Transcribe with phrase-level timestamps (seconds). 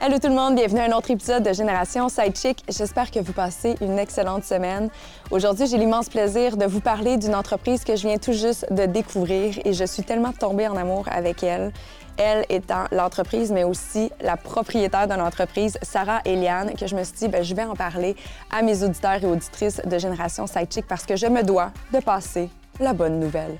[0.00, 2.62] Hello tout le monde, bienvenue à un autre épisode de Génération Sidechick.
[2.68, 4.90] J'espère que vous passez une excellente semaine.
[5.30, 8.86] Aujourd'hui, j'ai l'immense plaisir de vous parler d'une entreprise que je viens tout juste de
[8.86, 11.72] découvrir et je suis tellement tombée en amour avec elle.
[12.18, 17.14] Elle étant l'entreprise, mais aussi la propriétaire de l'entreprise, Sarah Eliane, que je me suis
[17.14, 18.16] dit, ben, je vais en parler
[18.50, 22.50] à mes auditeurs et auditrices de Génération Sidechick parce que je me dois de passer
[22.80, 23.56] la bonne nouvelle.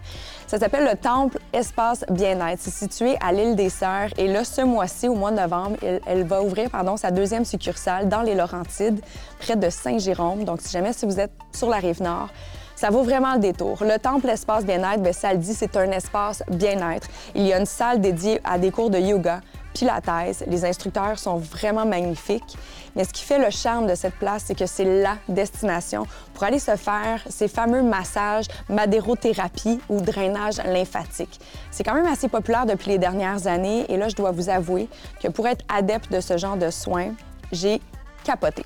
[0.46, 2.60] Ça s'appelle le Temple Espace Bien-être.
[2.60, 4.10] C'est situé à l'île des Sœurs.
[4.18, 8.08] Et là, ce mois-ci, au mois de novembre, elle, va ouvrir pardon, sa deuxième succursale
[8.08, 9.00] dans les Laurentides,
[9.38, 10.44] près de Saint-Jérôme.
[10.44, 12.28] Donc, si jamais si vous êtes sur la rive nord,
[12.76, 13.82] ça vaut vraiment le détour.
[13.82, 17.08] Le Temple Espace Bien-être, bien, ça le dit, c'est un espace bien-être.
[17.34, 19.40] Il y a une salle dédiée à des cours de yoga,
[19.74, 20.44] pilates.
[20.46, 22.56] Les instructeurs sont vraiment magnifiques.
[22.96, 26.44] Mais ce qui fait le charme de cette place, c'est que c'est la destination pour
[26.44, 31.40] aller se faire ces fameux massages, madérothérapie ou drainage lymphatique.
[31.70, 34.88] C'est quand même assez populaire depuis les dernières années et là, je dois vous avouer
[35.20, 37.12] que pour être adepte de ce genre de soins,
[37.52, 37.80] j'ai
[38.22, 38.64] capoté.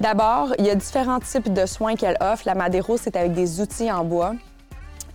[0.00, 2.42] D'abord, il y a différents types de soins qu'elle offre.
[2.46, 4.34] La Madéro, c'est avec des outils en bois.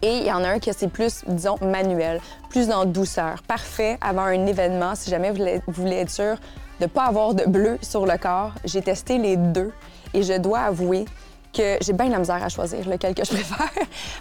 [0.01, 3.41] Et il y en a un qui c'est plus, disons, manuel, plus en douceur.
[3.43, 6.35] Parfait avant un événement, si jamais vous voulez, être sûr
[6.79, 8.51] de ne pas avoir de bleu sur le corps.
[8.63, 9.73] J'ai testé les deux
[10.13, 11.05] et je dois avouer
[11.53, 13.69] que j'ai bien la misère à choisir lequel que je préfère.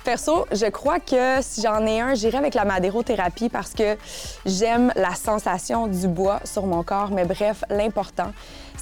[0.04, 3.98] Perso, je crois que si j'en ai un, j'irai avec la madérothérapie parce que
[4.46, 7.10] j'aime la sensation du bois sur mon corps.
[7.10, 8.32] Mais bref, l'important,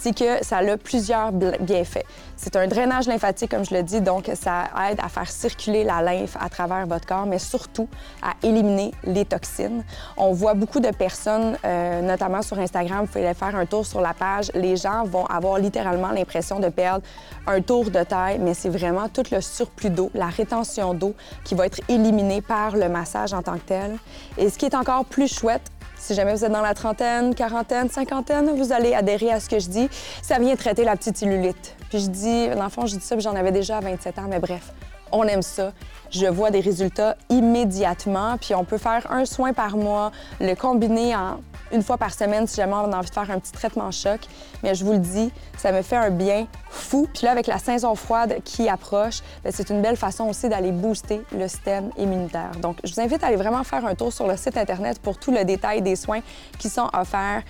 [0.04, 2.04] c'est que ça a plusieurs bienfaits.
[2.36, 6.02] C'est un drainage lymphatique, comme je le dis, donc ça aide à faire circuler la
[6.02, 7.88] lymphe à travers votre corps, mais surtout
[8.20, 9.82] à éliminer les toxines.
[10.18, 13.86] On voit beaucoup de personnes, euh, notamment sur Instagram, vous pouvez aller faire un tour
[13.86, 17.02] sur la page, les gens vont avoir littéralement l'impression de perdre
[17.46, 21.14] un tour de taille, mais c'est vraiment tout le surplus d'eau, la rétention d'eau
[21.44, 23.96] qui va être éliminée par le massage en tant que tel.
[24.36, 25.70] Et ce qui est encore plus chouette,
[26.04, 29.58] si jamais vous êtes dans la trentaine, quarantaine, cinquantaine, vous allez adhérer à ce que
[29.58, 29.88] je dis.
[30.20, 31.74] Ça vient traiter la petite cellulite.
[31.88, 34.26] Puis je dis, dans le fond, je dis ça, j'en avais déjà à 27 ans,
[34.28, 34.74] mais bref,
[35.12, 35.72] on aime ça.
[36.10, 41.16] Je vois des résultats immédiatement, puis on peut faire un soin par mois, le combiner
[41.16, 41.40] en
[41.72, 44.20] une fois par semaine si jamais on a envie de faire un petit traitement choc.
[44.62, 47.08] Mais je vous le dis, ça me fait un bien fou.
[47.12, 50.72] Puis là, avec la saison froide qui approche, ben, c'est une belle façon aussi d'aller
[50.72, 52.52] booster le système immunitaire.
[52.60, 55.18] Donc, je vous invite à aller vraiment faire un tour sur le site Internet pour
[55.18, 56.20] tout le détail des soins
[56.58, 57.42] qui sont offerts.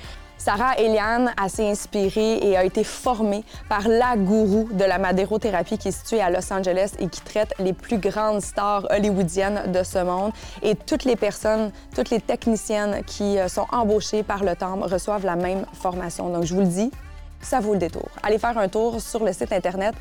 [0.45, 5.79] Sarah Eliane a s'est inspirée et a été formée par la gourou de la madérothérapie
[5.79, 9.83] qui est située à Los Angeles et qui traite les plus grandes stars hollywoodiennes de
[9.83, 10.33] ce monde.
[10.61, 15.25] Et toutes les personnes, toutes les techniciennes qui euh, sont embauchées par le Temple reçoivent
[15.25, 16.29] la même formation.
[16.29, 16.91] Donc, je vous le dis,
[17.41, 18.11] ça vaut le détour.
[18.23, 19.95] Allez faire un tour sur le site Internet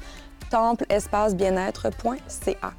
[0.49, 2.73] templeespacebienêtre.ca.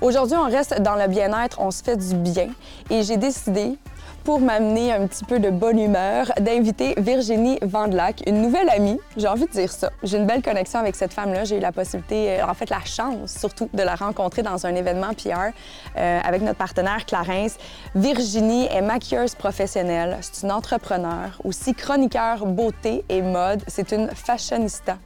[0.00, 2.50] Aujourd'hui, on reste dans le bien-être, on se fait du bien
[2.88, 3.76] et j'ai décidé
[4.24, 8.98] pour m'amener un petit peu de bonne humeur, d'inviter Virginie Vandelac, une nouvelle amie.
[9.16, 9.90] J'ai envie de dire ça.
[10.02, 11.44] J'ai une belle connexion avec cette femme-là.
[11.44, 14.74] J'ai eu la possibilité, euh, en fait, la chance surtout, de la rencontrer dans un
[14.74, 15.50] événement PR
[15.96, 17.56] euh, avec notre partenaire Clarence.
[17.94, 20.18] Virginie est maquilleuse professionnelle.
[20.20, 23.62] C'est une entrepreneur, aussi chroniqueur beauté et mode.
[23.66, 24.98] C'est une fashionista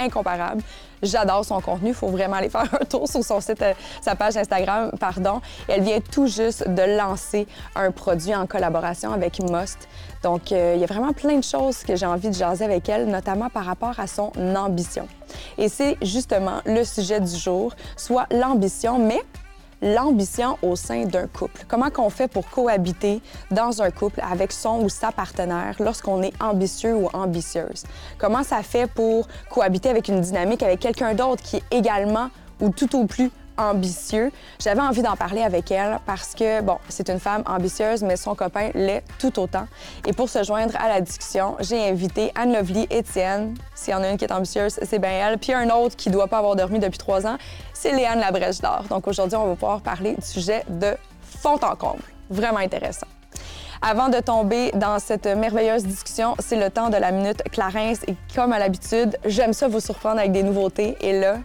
[0.00, 0.62] incomparable.
[1.02, 1.88] J'adore son contenu.
[1.90, 5.40] Il faut vraiment aller faire un tour sur euh, sa page Instagram, pardon.
[5.68, 9.88] elle vient tout juste de lancer un produit en collaboration avec Most.
[10.22, 12.88] Donc, euh, il y a vraiment plein de choses que j'ai envie de jaser avec
[12.88, 15.08] elle, notamment par rapport à son ambition.
[15.56, 19.22] Et c'est justement le sujet du jour, soit l'ambition, mais
[19.82, 21.64] l'ambition au sein d'un couple.
[21.68, 23.20] Comment qu'on fait pour cohabiter
[23.50, 27.84] dans un couple avec son ou sa partenaire lorsqu'on est ambitieux ou ambitieuse?
[28.18, 32.28] Comment ça fait pour cohabiter avec une dynamique avec quelqu'un d'autre qui est également
[32.60, 33.30] ou tout au plus
[33.60, 34.32] ambitieux.
[34.58, 38.34] J'avais envie d'en parler avec elle parce que, bon, c'est une femme ambitieuse, mais son
[38.34, 39.66] copain l'est tout autant.
[40.06, 43.54] Et pour se joindre à la discussion, j'ai invité Anne Lovely Étienne.
[43.74, 45.38] S'il y en a une qui est ambitieuse, c'est bien elle.
[45.38, 47.36] Puis un autre qui ne doit pas avoir dormi depuis trois ans,
[47.72, 48.84] c'est Léane Labrèche d'Or.
[48.88, 52.02] Donc aujourd'hui, on va pouvoir parler du sujet de fond en comble.
[52.30, 53.06] Vraiment intéressant.
[53.82, 58.02] Avant de tomber dans cette merveilleuse discussion, c'est le temps de la minute Clarence.
[58.06, 60.98] Et comme à l'habitude, j'aime ça vous surprendre avec des nouveautés.
[61.00, 61.38] Et là,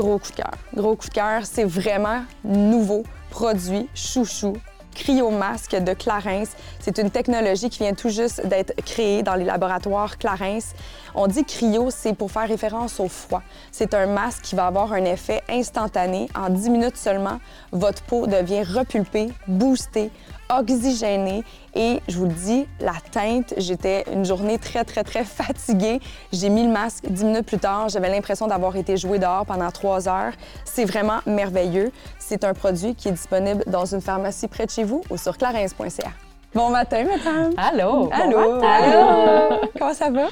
[0.00, 0.54] gros coup de cœur.
[0.74, 4.54] Gros coup de cœur, c'est vraiment nouveau produit chouchou
[4.94, 6.48] cryomasque de Clarence.
[6.80, 10.74] C'est une technologie qui vient tout juste d'être créée dans les laboratoires Clarence.
[11.14, 13.42] On dit cryo, c'est pour faire référence au froid.
[13.70, 16.28] C'est un masque qui va avoir un effet instantané.
[16.34, 17.38] En 10 minutes seulement,
[17.72, 20.10] votre peau devient repulpée, boostée,
[20.58, 21.44] oxygénée
[21.74, 26.00] et je vous le dis, la teinte, j'étais une journée très, très, très fatiguée.
[26.32, 27.88] J'ai mis le masque dix minutes plus tard.
[27.88, 30.32] J'avais l'impression d'avoir été jouée dehors pendant trois heures.
[30.64, 31.92] C'est vraiment merveilleux.
[32.18, 35.36] C'est un produit qui est disponible dans une pharmacie près de chez vous ou sur
[35.38, 36.10] clarins.ca.
[36.54, 37.52] Bon matin, madame.
[37.56, 38.10] Allô.
[38.12, 38.60] Allô.
[38.64, 39.60] Allô.
[39.78, 40.26] Comment ça va?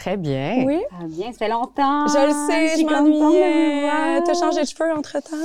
[0.00, 0.64] Très bien.
[0.66, 0.80] Oui.
[0.92, 2.06] Ah, bien, ça fait longtemps.
[2.08, 4.22] Je le sais, je m'ennuyais.
[4.24, 5.36] T'as changé de cheveux entre-temps?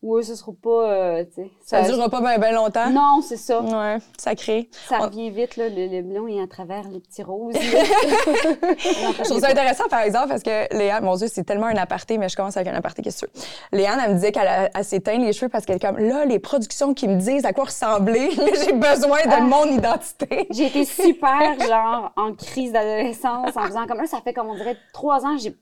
[0.00, 1.50] Oui, ce sera pas, euh, tu sais.
[1.64, 2.88] Ça, ne durera pas bien longtemps?
[2.90, 3.60] Non, c'est ça.
[3.62, 4.70] Ouais, sacré.
[4.88, 7.56] Ça revient vite, là, le, le blond est à travers les petits roses.
[7.60, 12.16] je trouve ça intéressant, par exemple, parce que Léane, mon Dieu, c'est tellement un aparté,
[12.16, 13.40] mais je commence avec un aparté, qu'est-ce que tu
[13.72, 13.78] veux?
[13.78, 16.94] Léane, elle me disait qu'elle s'éteint les cheveux parce qu'elle est comme, là, les productions
[16.94, 18.30] qui me disent à quoi ressembler,
[18.64, 19.40] j'ai besoin de Ah.
[19.40, 20.46] mon identité.
[20.50, 24.54] J'ai été super, genre, en crise d'adolescence, en faisant comme là, ça fait comme on
[24.56, 25.56] dirait trois ans, j'ai-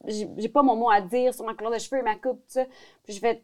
[0.48, 2.64] pas mon mot à dire sur ma couleur de cheveux et ma coupe, tout ça.
[3.04, 3.42] Puis je fais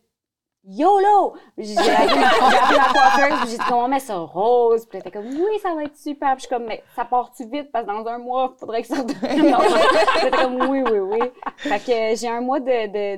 [0.68, 1.34] YOLO!
[1.56, 4.84] J'ai appelé ma, j'ai appelé ma coiffeuse, j'ai dit comment on met ça rose.
[4.86, 6.36] Puis elle était comme oui, ça va être super.
[6.36, 8.82] Puis je suis comme mais ça part-tu vite parce que dans un mois, il faudrait
[8.82, 9.56] que ça redevienne
[10.38, 11.18] comme oui, oui, oui.
[11.56, 13.16] Fait que euh, j'ai un mois de, de,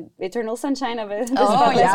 [0.00, 1.90] de Eternal Sunshine of a Oh, yes.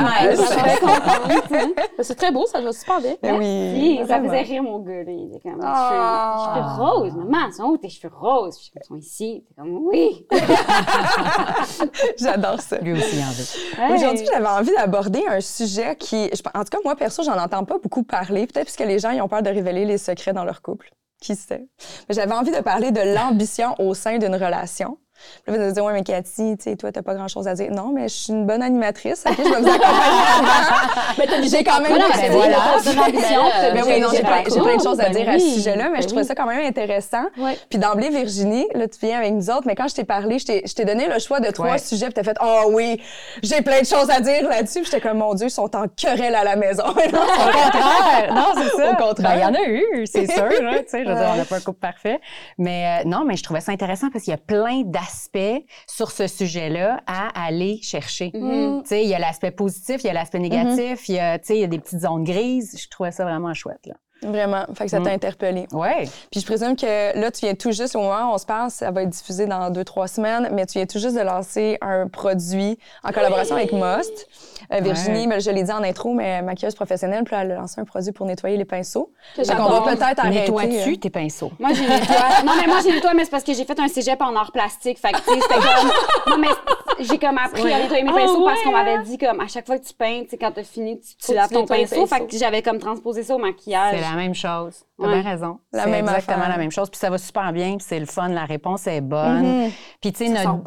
[1.98, 3.16] Je suis C'est très beau, ça va super bien.
[3.38, 4.02] Oui.
[4.06, 5.12] Ça faisait rire mon gars, là.
[5.12, 6.54] Il était comme, Ah.
[6.56, 8.58] cheveux, cheveux roses, maman, ils sont où tes cheveux roses?
[8.58, 9.46] Puis, ils sont ici.
[9.48, 10.28] T'es comme, oui.
[12.18, 12.80] J'adore ça.
[12.80, 13.94] Lui aussi, en.
[13.96, 17.78] Aujourd'hui, j'avais envie d'aborder un sujet qui, en tout cas, moi, perso, j'en entends pas
[17.78, 18.48] beaucoup parler.
[18.48, 20.92] Peut-être parce que les gens ils ont peur de révéler les secrets dans leur couple.
[21.22, 21.68] Qui sait?
[22.10, 24.98] J'avais envie de parler de l'ambition au sein d'une relation.
[25.44, 27.54] Puis là, vous allez dire, ouais, mais Cathy, tu sais, toi, t'as pas grand-chose à
[27.56, 27.72] dire.
[27.72, 29.24] Non, mais je suis une bonne animatrice.
[29.28, 31.48] OK, je vais vous accompagner là-dedans.
[31.50, 35.00] J'ai quand même Voilà, ben voilà, t'as t'as- Ben oui, non, j'ai plein, de choses
[35.00, 36.28] à Ben dire à ce sujet-là, mais ben je trouvais oui.
[36.28, 37.24] ça quand même intéressant.
[37.70, 40.74] Puis d'emblée, Virginie, là, tu viens avec nous autres, mais quand je t'ai parlé, je
[40.74, 43.02] t'ai donné le choix de trois sujets, puis t'as fait «Oh oui,
[43.44, 46.36] j'ai plein de choses à dire là-dessus.» j'étais comme «Mon Dieu, ils sont en querelle
[46.36, 48.34] à la maison.» Non, Au contraire!
[48.34, 48.92] Non, c'est ça.
[48.92, 49.16] Au contraire.
[49.32, 50.48] Ben, Il y en a eu, c'est sûr.
[50.50, 50.56] tu
[50.88, 52.20] sais, je veux dire, on n'a pas un couple parfait.
[52.58, 55.09] Mais euh, non, mais je trouvais ça intéressant parce qu'il y a plein d'aspects
[55.88, 58.32] sur ce sujet-là à aller chercher.
[58.34, 58.82] Mhm.
[58.84, 61.38] Tu sais, il y a l'aspect positif, il y a l'aspect négatif, il y a,
[61.40, 62.78] tu sais, il y a des petites zones grises.
[62.82, 63.96] Je trouvais ça vraiment chouette, là.
[64.22, 65.14] Vraiment, fait que ça t'a Mm.
[65.14, 65.66] interpellé.
[65.72, 66.04] Ouais.
[66.30, 68.70] Puis je présume que là, tu viens tout juste, au moment où on se parle,
[68.70, 71.78] ça va être diffusé dans deux, trois semaines, mais tu viens tout juste de lancer
[71.80, 74.28] un produit en collaboration avec Most.
[74.72, 75.28] Euh, Virginie, Ouais.
[75.28, 78.12] ben, je l'ai dit en intro, mais maquilleuse professionnelle, puis elle a lancé un produit
[78.12, 79.12] pour nettoyer les pinceaux.
[79.36, 79.84] Que qu'on j'adore.
[79.84, 80.40] va peut-être arrêter.
[80.42, 81.52] Nettoies-tu euh, tes pinceaux?
[81.60, 82.44] Moi, j'ai nettoie.
[82.46, 84.52] Non, mais moi, j'ai nettoyé, mais c'est parce que j'ai fait un cégep en art
[84.52, 85.00] plastique.
[85.00, 85.90] Fait que, tu sais, c'était comme.
[86.30, 86.48] Non, mais
[87.00, 89.48] j'ai comme appris à nettoyer mes Ah, pinceaux parce ouais, qu'on m'avait dit, comme, à
[89.48, 92.06] chaque fois que tu peins, tu sais, quand t'as fini, tu, tu laves ton pinceau.
[92.06, 93.96] Fait que j'avais comme transposé ça au maquillage.
[93.96, 94.84] C'est la même chose.
[95.00, 95.22] T'as Ouais.
[95.22, 95.60] bien raison.
[95.72, 96.50] La C'est même exactement affaire.
[96.50, 96.90] la même chose.
[96.90, 99.64] Puis ça va super bien, puis c'est le fun, la réponse est bonne.
[99.64, 99.72] Mhm.
[100.02, 100.62] Puis tu sais, notre...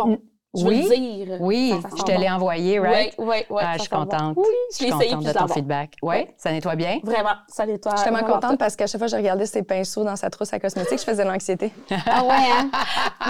[0.54, 0.96] Je veux Oui, le
[1.26, 1.36] dire.
[1.40, 2.34] oui, Ça je te l'ai bon.
[2.34, 3.14] envoyé, right?
[3.18, 3.62] Oui, oui, oui.
[3.64, 4.00] Ah, ça je suis sent bon.
[4.02, 4.34] contente.
[4.36, 5.94] Oui, Je je suis contente de ton feedback.
[6.02, 6.34] Oui, Ouais.
[6.36, 7.00] ça nettoie bien?
[7.02, 7.92] Vraiment, ça nettoie.
[7.92, 10.28] Je suis tellement contente parce qu'à chaque fois que je regardais ses pinceaux dans sa
[10.28, 11.72] trousse à cosmétiques, je faisais de l'anxiété.
[12.06, 12.70] Ah ouais, hein?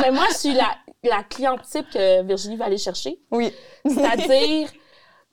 [0.00, 0.66] Mais moi, je suis la,
[1.04, 3.20] la cliente type que Virginie va aller chercher.
[3.30, 3.52] Oui.
[3.86, 4.68] C'est-à-dire,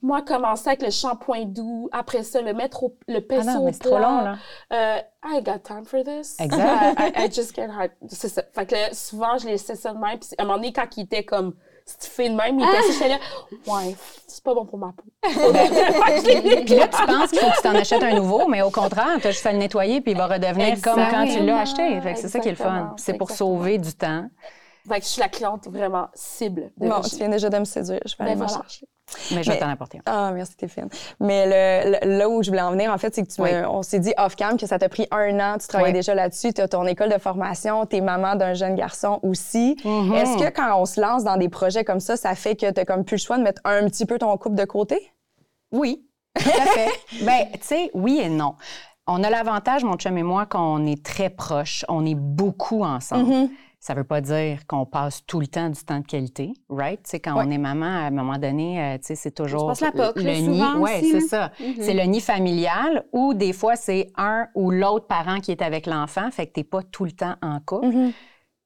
[0.03, 3.59] moi, commencer avec le shampoing doux, après ça, le mettre au, le Ah pinceau non,
[3.61, 4.35] au mais c'est trop long, là.
[4.73, 6.37] Euh, I got time for this.
[6.39, 6.99] Exact.
[6.99, 7.91] I, I- I just can't hide.
[8.09, 8.43] C'est ça.
[8.53, 10.19] Fait que là, souvent, je laissais ça de même.
[10.19, 11.53] Puis à un moment donné, quand il était comme
[11.89, 13.17] stiffé de même, il était assis, j'étais là,
[13.67, 13.95] ouais,
[14.27, 15.03] c'est pas bon pour ma peau.
[15.23, 19.27] Là, tu penses qu'il faut que tu t'en achètes un nouveau, mais au contraire, tu
[19.27, 21.99] as juste à le nettoyer, puis il va redevenir comme quand tu l'as acheté.
[22.15, 22.93] C'est ça qui est le fun.
[22.97, 24.25] C'est pour sauver du temps.
[24.87, 27.65] Fait que je suis la cliente vraiment cible de Bon, tu viens déjà de me
[27.65, 27.99] séduire.
[28.05, 28.63] Je vais aller Ben m'en voilà.
[28.63, 28.87] chercher.
[29.31, 30.01] Mais je vais t'en apporter un.
[30.05, 30.87] Ah, merci, t'es fine.
[31.19, 31.45] Mais
[31.83, 33.65] le, le- là où je voulais en venir, en fait, c'est que tu me- Oui.
[33.67, 35.97] on s'est dit off-cam que ça t'a pris un an, tu travaillais Oui.
[35.99, 39.75] déjà là-dessus, tu as ton école de formation, t'es maman d'un jeune garçon aussi.
[39.83, 40.13] Mhm.
[40.13, 42.85] Est-ce que quand on se lance dans des projets comme ça, ça fait que t'as
[42.85, 45.11] comme plus le choix de mettre un petit peu ton couple de côté?
[45.71, 46.05] Oui,
[46.39, 46.89] tout à fait.
[47.25, 48.55] ben, tu sais, oui et non.
[49.07, 51.83] On a l'avantage, mon chum et moi, qu'on est très proches.
[51.89, 53.25] On est beaucoup ensemble.
[53.31, 53.49] Mhm.
[53.81, 57.01] Ça veut pas dire qu'on passe tout le temps du temps de qualité, right?
[57.03, 57.45] Tu sais, quand Ouais.
[57.47, 60.17] on est maman, à un moment donné, euh, tu sais, c'est toujours passe la POC,
[60.17, 60.63] le nid.
[60.79, 61.51] Oui, c'est ça.
[61.79, 65.85] C'est le nid familial ou des fois, c'est un ou l'autre parent qui est avec
[65.85, 67.87] l'enfant, fait que t'es pas tout le temps en couple.
[67.91, 68.13] Tu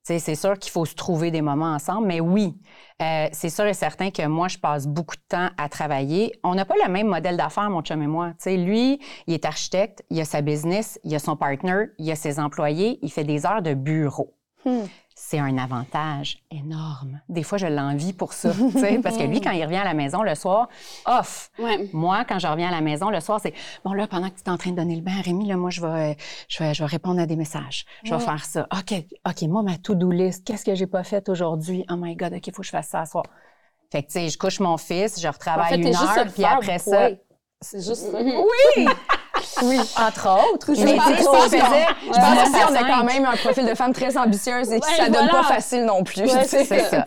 [0.08, 2.58] sais, c'est sûr qu'il faut se trouver des moments ensemble, mais oui,
[3.02, 6.34] euh, c'est sûr et certain que moi, je passe beaucoup de temps à travailler.
[6.44, 8.30] On n'a pas le même modèle d'affaires, mon chum et moi.
[8.32, 12.12] Tu sais, lui, il est architecte, il a sa business, il a son partner, il
[12.12, 14.34] a ses employés, il fait des heures de bureau.
[14.66, 14.84] Hmm.
[15.26, 17.22] C'est un avantage énorme.
[17.30, 18.50] Des fois, je l'envie pour ça,
[19.04, 20.68] parce que lui, quand il revient à la maison le soir,
[21.06, 21.50] off.
[21.58, 21.90] Ouais.
[21.94, 23.54] Moi, quand je reviens à la maison le soir, c'est
[23.86, 25.56] bon là, pendant que tu es en train de donner le bain à Rémi, là,
[25.56, 26.18] moi, je vais,
[26.50, 27.86] je vais, je vais répondre à des messages.
[28.04, 28.68] Je vais faire ça.
[28.78, 28.94] OK,
[29.26, 31.86] OK, moi, ma to-do list, qu'est-ce que j'ai pas fait aujourd'hui?
[31.90, 33.24] Oh my God, OK, il faut que je fasse ça ce soir.
[33.94, 36.34] Fait que, tu sais, je couche mon fils, je En retravaille fait, une à heure,
[36.34, 37.10] puis après ça.
[37.62, 38.18] C'est juste ça.
[38.22, 38.86] Oui!
[39.64, 40.74] oui, entre autres.
[40.74, 44.18] Je Mais pense que je on- pense a quand même un profil de femme très
[44.18, 45.32] ambitieuse et que Ouais, ça donne voilà.
[45.32, 46.22] pas facile non plus.
[46.24, 47.06] Ouais, c'est ça.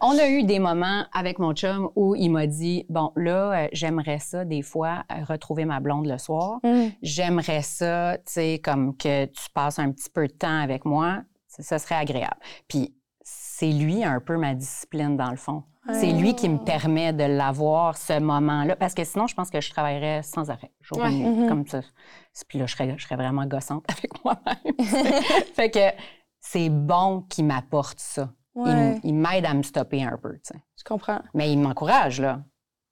[0.00, 3.68] On a eu des moments avec mon chum où il m'a dit bon là euh,
[3.72, 6.58] j'aimerais ça des fois euh, retrouver ma blonde le soir.
[6.62, 6.88] Mm.
[7.02, 11.18] J'aimerais ça tu sais comme que tu passes un petit peu de temps avec moi,
[11.48, 12.36] ça, ça serait agréable.
[12.68, 15.62] Puis c'est lui un peu ma discipline dans le fond.
[15.92, 19.60] C'est lui qui me permet de l'avoir ce moment-là parce que sinon je pense que
[19.60, 21.10] je travaillerais sans arrêt jour et Ouais.
[21.10, 21.48] nuit Mhm.
[21.48, 21.80] comme ça.
[22.48, 24.74] Puis là je serais, je serais vraiment gossante avec moi-même.
[25.54, 26.02] fait que
[26.40, 28.30] c'est bon qu'il m'apporte ça.
[28.56, 30.60] Il Ouais, m- Il, m'aide à me stopper un peu, tu sais.
[30.76, 31.20] je comprends.
[31.34, 32.42] Mais il m'encourage, là.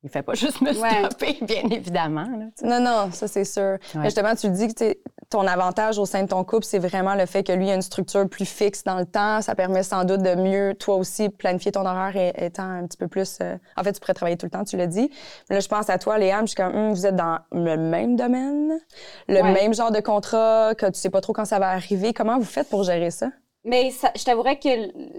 [0.05, 1.05] Il fait pas juste me Ouais.
[1.07, 2.23] stopper, bien évidemment.
[2.25, 2.47] Là.
[2.63, 3.79] Non, non, ça c'est sûr.
[3.97, 4.05] Ouais.
[4.05, 7.27] Justement, tu dis que t'es- ton avantage au sein de ton couple, c'est vraiment le
[7.27, 9.43] fait que lui a une structure plus fixe dans le temps.
[9.43, 12.97] Ça permet sans doute de mieux, toi aussi, planifier ton horaire et- étant un petit
[12.97, 13.39] peu plus.
[13.43, 15.11] euh, En fait, tu pourrais travailler tout le temps, tu l'as dit.
[15.51, 17.77] Mais là, je pense à toi, Léam, je suis comme, Hum, vous êtes dans le
[17.77, 18.79] même domaine,
[19.27, 19.53] le Ouais.
[19.53, 22.13] même genre de contrat, que tu sais pas trop quand ça va arriver.
[22.15, 23.31] Comment vous faites pour gérer ça?
[23.65, 24.69] Mais ça- je t'avouerais que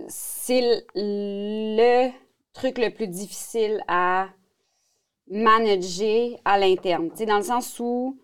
[0.07, 0.61] c'est
[0.95, 2.09] le
[2.53, 4.27] truc le plus difficile à
[5.29, 7.09] manager à l'interne.
[7.11, 8.17] Tu sais, dans le sens où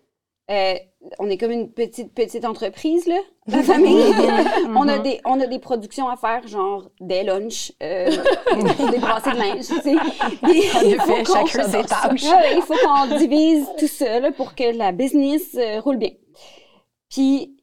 [0.51, 0.75] euh,
[1.17, 4.13] on est comme une petite, petite entreprise, là, la famille.
[4.75, 8.09] on, a des, on a des productions à faire, genre des lunchs, euh,
[8.91, 9.95] des brassées de linge, tu sais.
[10.43, 12.25] Il faut chacun ses tâches.
[12.55, 16.11] Il faut qu'on divise tout ça là, pour que la business euh, roule bien.
[17.09, 17.55] Puis,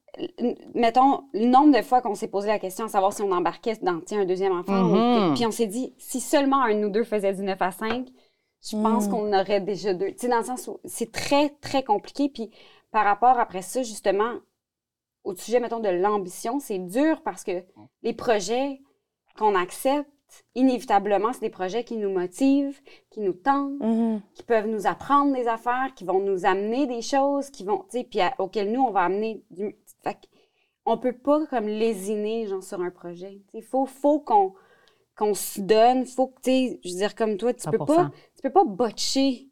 [0.74, 3.76] mettons, le nombre de fois qu'on s'est posé la question à savoir si on embarquait
[3.82, 4.72] dans un deuxième enfant.
[4.72, 4.94] Mhm.
[4.94, 8.06] que- puis on s'est dit, si seulement un ou deux faisait du 9 à 5,
[8.62, 9.10] je pense Mhm.
[9.12, 10.12] qu'on aurait déjà deux.
[10.12, 12.28] Tu sais, dans le sens où c'est très, très compliqué.
[12.28, 12.50] Puis
[12.90, 14.34] par rapport après ça, justement,
[15.24, 17.64] au sujet, mettons, de l'ambition, c'est dur parce que
[18.02, 18.80] les projets
[19.36, 20.08] qu'on accepte,
[20.54, 24.20] inévitablement, c'est des projets qui nous motivent, qui nous tentent Mhm.
[24.34, 27.98] qui peuvent nous apprendre des affaires, qui vont nous amener des choses, qui vont, tu
[27.98, 29.76] sais, puis à- auxquelles nous, on va amener du...
[30.02, 30.26] Fait que
[30.84, 33.40] on peut pas comme lésiner, genre, sur un projet.
[33.54, 34.54] Il faut, faut qu'on
[35.14, 37.84] qu'on se donne, faut que, tu sais, je veux dire, comme toi, tu peux 100%.
[37.86, 38.10] pas,
[38.42, 39.48] tu peux pas botcher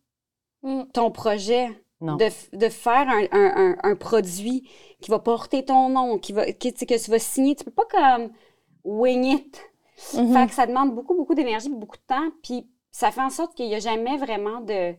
[0.63, 0.83] Mm.
[0.93, 1.69] ton projet
[2.03, 2.17] Non.
[2.17, 4.69] de, de faire un, un, un, un produit
[5.01, 7.57] qui va porter ton nom, qui va, qui, que tu vas signer.
[7.57, 8.31] Tu peux pas comme
[8.85, 9.63] wing it.
[10.15, 10.33] Mhm.
[10.35, 12.31] Fait que ça demande beaucoup, beaucoup d'énergie, beaucoup de temps.
[12.43, 14.91] Puis ça fait en sorte qu'il n'y a jamais vraiment de.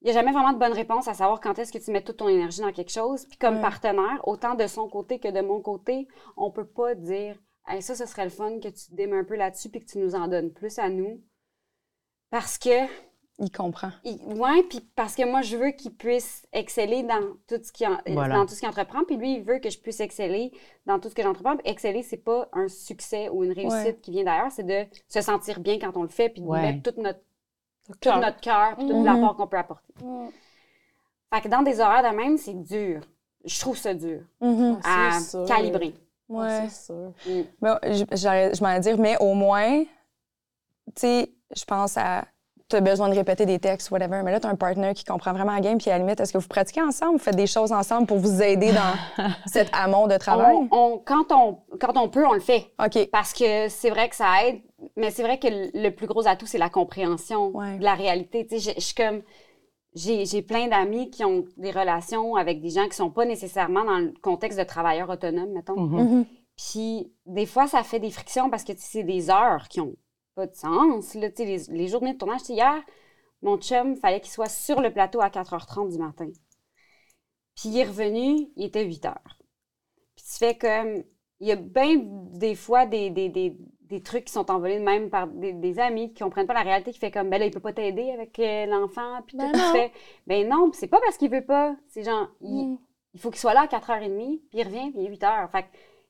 [0.00, 2.02] Il n'y a jamais vraiment de bonne réponse à savoir quand est-ce que tu mets
[2.04, 3.24] toute ton énergie dans quelque chose.
[3.26, 3.60] Puis comme Ouais.
[3.60, 6.06] partenaire, autant de son côté que de mon côté,
[6.36, 9.24] on peut pas dire hey, ça, ce serait le fun que tu te démes un
[9.24, 11.20] peu là-dessus puis que tu nous en donnes plus à nous.
[12.30, 12.86] Parce que
[13.38, 13.90] Il comprend.
[14.04, 17.98] ouais, puis parce que moi, je veux qu'il puisse exceller dans tout ce qu'il en-
[18.06, 18.34] Voilà.
[18.36, 20.50] dans tout ce qu'il entreprend, puis lui, il veut que je puisse exceller
[20.86, 21.56] dans tout ce que j'entreprends.
[21.56, 23.98] Puis exceller, c'est pas un succès ou une réussite Ouais.
[24.02, 26.60] qui vient d'ailleurs, c'est de se sentir bien quand on le fait, puis de Ouais.
[26.72, 27.20] mettre tout notre,
[27.86, 28.20] tout Cœur.
[28.20, 29.04] notre cœur, puis tout Mhm.
[29.04, 29.94] l'apport qu'on peut apporter.
[30.02, 30.28] Mm.
[31.32, 33.00] Fait que dans des horaires de même, c'est dur.
[33.44, 34.80] Je trouve ça dur Mhm.
[34.84, 35.44] à C'est sûr.
[35.46, 35.94] calibrer.
[36.28, 36.68] Ouais.
[36.68, 37.12] C'est sûr.
[37.24, 39.86] Je, j'allais- je m'en dire, mais au moins, tu
[40.96, 42.24] sais, je pense à.
[42.70, 45.02] Tu as besoin de répéter des textes, whatever, mais là, tu as un partner qui
[45.02, 47.34] comprend vraiment la game, puis à la limite, est-ce que vous pratiquez ensemble, vous faites
[47.34, 50.54] des choses ensemble pour vous aider dans cet amont de travail?
[50.54, 52.70] On, on- quand, on, quand on peut, on le fait.
[52.84, 53.08] OK.
[53.10, 54.60] Parce que c'est vrai que ça aide,
[54.96, 57.78] mais c'est vrai que le plus gros atout, c'est la compréhension Ouais.
[57.78, 58.46] de la réalité.
[58.46, 59.22] Tu sais, je suis comme.
[59.94, 63.84] J'ai j'ai plein d'amis qui ont des relations avec des gens qui sont pas nécessairement
[63.84, 65.80] dans le contexte de travailleurs autonomes, mettons.
[65.80, 66.02] Mhm.
[66.02, 66.26] Mhm.
[66.58, 69.80] Puis des fois, ça fait des frictions parce que tu sais, c'est des heures qui
[69.80, 69.94] ont
[70.38, 71.14] pas de sens.
[71.14, 72.80] Là, les, les journées de tournage, hier,
[73.42, 76.28] mon chum, fallait qu'il soit sur le plateau à 4h30 du matin.
[77.56, 79.14] Puis il est revenu, il était 8h.
[80.16, 81.02] Puis tu fais comme...
[81.40, 81.96] Il y a bien
[82.32, 85.78] des fois des, des, des, des trucs qui sont envolés de même par des, des
[85.78, 88.10] amis qui comprennent pas la réalité, qui fait comme, ben là, il peut pas t'aider
[88.10, 89.22] avec euh, l'enfant.
[89.26, 89.72] Puis Ben tout, tu non.
[89.72, 89.92] fais,
[90.26, 91.76] ben non, c'est pas parce qu'il veut pas.
[91.88, 92.78] C'est genre, il, Mm.
[93.14, 95.48] il faut qu'il soit là à 4h30, puis il revient, puis il est 8h.
[95.52, 95.68] Fait que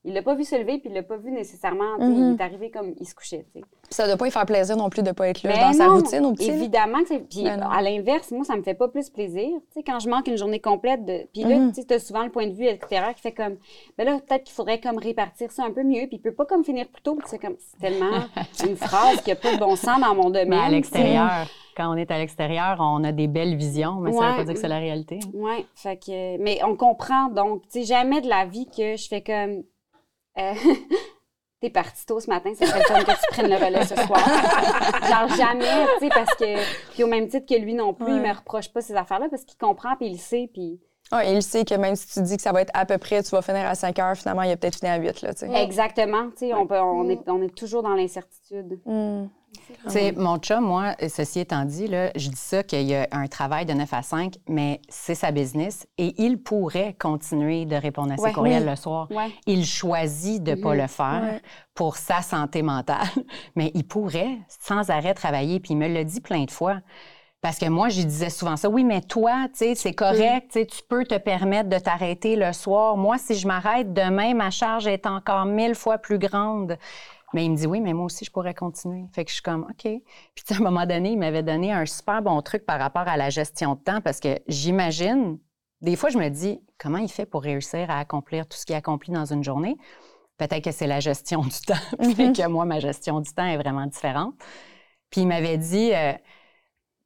[0.08, 1.96] il l'a pas vu se lever, puis il l'a pas vu nécessairement.
[2.00, 3.44] Il est arrivé comme il se couchait.
[3.54, 3.66] tu sais.
[3.82, 5.72] Puis ça doit pas y faire plaisir non plus de pas être là Ben dans
[5.72, 6.50] sa routine au petit.
[6.50, 7.20] Évidemment que c'est.
[7.28, 9.48] Puis Ben à l'inverse, moi, ça me fait pas plus plaisir.
[9.48, 11.26] Tu sais, quand je manque une journée complète de.
[11.32, 11.72] Puis là, Mhm.
[11.72, 13.56] tu as souvent le point de vue extérieur qui fait comme.
[13.96, 16.44] Ben là, peut-être qu'il faudrait comme répartir ça un peu mieux, puis il peut pas
[16.44, 17.14] comme finir plus tôt.
[17.14, 17.56] Puis c'est comme.
[17.58, 18.10] C'est tellement
[18.68, 20.48] une phrase qui a pas de bon sens dans mon domaine.
[20.50, 21.46] Mais à l'extérieur,
[21.76, 24.44] quand on est à l'extérieur, on a des belles visions, mais ça ne veut pas
[24.44, 25.20] dire que c'est la réalité.
[25.32, 26.36] Ouais, fait que.
[26.42, 29.62] Mais on comprend donc, tu sais, jamais de la vie que je fais comme.
[30.38, 30.52] Euh,
[31.60, 34.18] t'es parti tôt ce matin, c'est serait fun que tu prennes le relais ce soir.
[35.08, 36.90] Genre jamais, tu sais, parce que.
[36.92, 38.28] Puis au même titre que lui non plus, il Ouais.
[38.28, 40.48] me reproche pas ces affaires-là parce qu'il comprend puis il le sait.
[40.52, 40.80] Puis.
[41.10, 43.22] Ouais, il sait que même si tu dis que ça va être à peu près,
[43.22, 45.46] tu vas finir à 5 heures, finalement, il a peut-être fini à 8, là, tu
[45.46, 45.62] sais.
[45.62, 48.78] Exactement, tu sais, on, peut, on, est, on est toujours dans l'incertitude.
[48.84, 49.28] Hmm.
[49.84, 53.06] Tu sais, mon chum, moi, ceci étant dit, là, je dis ça qu'il y a
[53.12, 57.76] un travail de 9 à 5, mais c'est sa business et il pourrait continuer de
[57.76, 58.32] répondre à ses Ouais.
[58.32, 58.70] courriels Oui.
[58.70, 59.08] le soir.
[59.10, 59.30] Ouais.
[59.46, 60.80] Il choisit de ne pas Mhm.
[60.80, 61.42] le faire Ouais.
[61.74, 62.98] pour sa santé mentale,
[63.56, 65.60] mais il pourrait sans arrêt travailler.
[65.60, 66.80] Puis il me l'a dit plein de fois.
[67.40, 68.68] Parce que moi, je disais souvent ça.
[68.68, 72.52] Oui, mais toi, tu sais, c'est correct, tu tu peux te permettre de t'arrêter le
[72.52, 72.96] soir.
[72.96, 76.76] Moi, si je m'arrête demain, ma charge est encore mille fois plus grande.
[77.34, 79.04] Mais il me dit oui, mais moi aussi, je pourrais continuer.
[79.12, 79.82] Fait que je suis comme, OK.
[79.82, 83.16] Puis, à un moment donné, il m'avait donné un super bon truc par rapport à
[83.16, 85.38] la gestion de temps parce que j'imagine,
[85.80, 88.74] des fois, je me dis, comment il fait pour réussir à accomplir tout ce qu'il
[88.74, 89.76] accomplit dans une journée?
[90.38, 91.74] Peut-être que c'est la gestion du temps,
[92.14, 94.34] puis que moi, ma gestion du temps est vraiment différente.
[95.10, 96.12] Puis il m'avait dit, euh,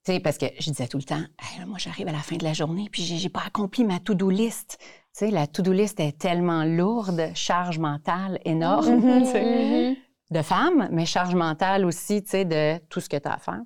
[0.05, 2.19] tu sais, parce que je disais tout le temps, Hey, là, moi, j'arrive à la
[2.19, 4.79] fin de la journée, puis j'ai pas accompli ma to-do list.
[4.81, 9.97] Tu sais, la to-do list est tellement lourde, charge mentale énorme, tu sais,
[10.33, 13.39] de femme, mais charge mentale aussi, tu sais, de tout ce que tu as à
[13.39, 13.61] faire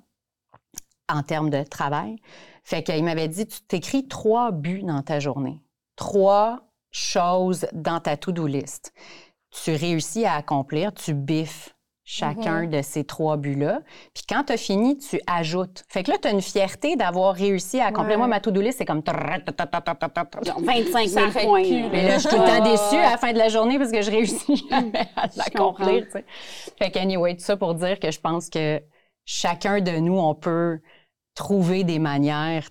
[1.09, 2.17] en termes de travail.
[2.63, 5.61] Fait qu'il m'avait dit, tu t'écris trois buts dans ta journée,
[5.95, 8.93] trois choses dans ta to-do list.
[9.51, 11.76] Tu réussis à accomplir, tu biffes
[12.09, 13.81] chacun de ces trois buts-là.
[14.13, 15.83] Puis quand tu as fini, tu ajoutes.
[15.89, 18.11] Fait que là, tu as une fierté d'avoir réussi à accomplir.
[18.11, 18.17] Ouais.
[18.17, 19.03] Moi, ma to-do list, c'est comme...
[19.05, 21.63] Genre 25 Ça 000 arrête points.
[21.63, 21.83] plus.
[21.91, 23.91] Mais là, je suis tout le temps déçue à la fin de la journée parce
[23.91, 26.05] que je réussis jamais à l'accomplir.
[26.79, 28.81] Fait que, anyway, tout ça pour dire que je pense que
[29.25, 30.79] chacun de nous, on peut
[31.35, 32.69] trouver des manières,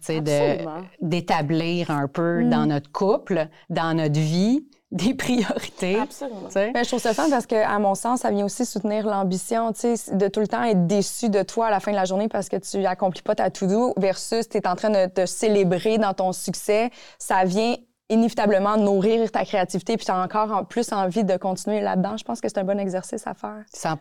[1.02, 2.50] d'établir un peu Mm.
[2.50, 4.66] dans notre couple, dans notre vie,
[4.96, 5.98] des priorités.
[5.98, 6.48] Absolument.
[6.54, 9.72] Ben, je trouve ça fun parce que, à mon sens, ça vient aussi soutenir l'ambition,
[9.72, 12.04] tu sais, de tout le temps être déçu de toi à la fin de la
[12.04, 15.26] journée parce que tu accomplis pas ta to-do versus tu es en train de te
[15.26, 16.90] célébrer dans ton succès.
[17.18, 17.76] Ça vient
[18.08, 22.16] inévitablement nourrir ta créativité puis tu as encore en plus envie de continuer là-dedans.
[22.16, 23.64] Je pense que c'est un bon exercice à faire.
[23.72, 23.96] 100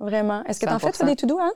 [0.00, 0.42] Vraiment.
[0.44, 0.96] Est-ce que tu en fais, 100%.
[0.98, 1.52] toi, des to-do, hein?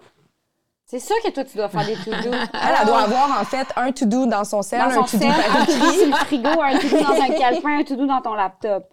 [0.91, 2.31] C'est sûr que toi, tu dois faire des to-do.
[2.33, 5.57] Elle, elle doit avoir, en fait, un to-do dans son sel, dans un to-do par
[5.57, 8.89] un le frigo, un to-do dans un calepin, un to-do dans ton laptop.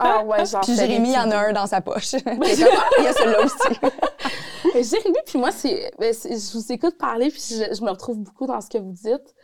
[0.00, 2.14] Ah ouais, j'en Puis Jérémy en a un dans sa poche.
[2.14, 2.40] Il est comme,
[2.98, 4.90] il y a celui-là aussi.
[4.90, 8.18] Jérémy, puis moi, c'est, ben, c'est- je vous écoute parler, puis je, je me retrouve
[8.18, 9.34] beaucoup dans ce que vous dites.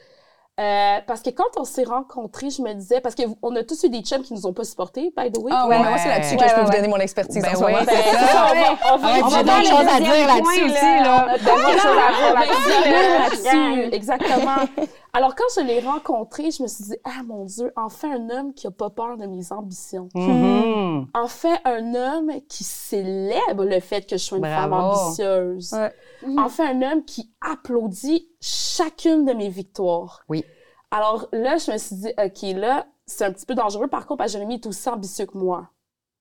[0.63, 3.89] Euh, parce que quand on s'est rencontrés, je me disais, parce qu'on a tous eu
[3.89, 5.51] des chums qui nous ont pas supportés, by the way.
[5.53, 6.77] Ah ouais, mais moi, c'est là-dessus que Ouais, je peux ouais, vous ouais.
[6.77, 7.85] donner mon expertise Ben en ce ouais, moment.
[7.85, 11.27] ben, Ben, on va, on va, ouais, d'autres choses à dire là-dessus aussi, là.
[11.27, 13.95] On a d'autres choses à dire là-dessus.
[13.95, 14.87] Exactement.
[15.15, 18.55] Alors, quand je l'ai rencontré, je me suis dit, ah mon Dieu, enfin un homme
[18.55, 20.09] qui a pas peur de mes ambitions.
[20.15, 21.07] Mhm.
[21.13, 25.73] Enfin un homme qui célèbre le fait que je sois une femme ambitieuse.
[25.75, 25.93] Ouais.
[26.39, 30.23] Enfin un homme qui applaudit chacune de mes victoires.
[30.31, 30.45] Oui.
[30.91, 33.89] Alors là, je me suis dit, OK, là, c'est un petit peu dangereux.
[33.89, 35.69] Par contre, parce que Jérémy est aussi ambitieux que moi.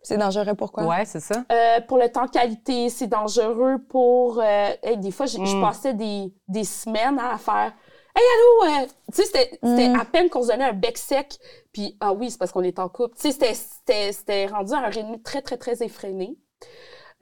[0.03, 0.83] C'est dangereux, pourquoi?
[0.85, 1.45] Ouais, c'est ça.
[1.51, 4.39] Euh, pour le temps qualité, c'est dangereux pour...
[4.39, 5.61] euh, hey, des fois, je, je Mm.
[5.61, 7.71] passais des, des semaines à faire...
[8.15, 8.83] Hey, allô!
[8.83, 9.99] euh, tu sais, c'était c'était Mm.
[9.99, 11.37] à peine qu'on se donnait un bec sec.
[11.71, 13.15] Puis, ah oui, c'est parce qu'on est en couple.
[13.15, 16.37] Tu sais, c'était- c'était c'était rendu à un rythme très, très, très effréné.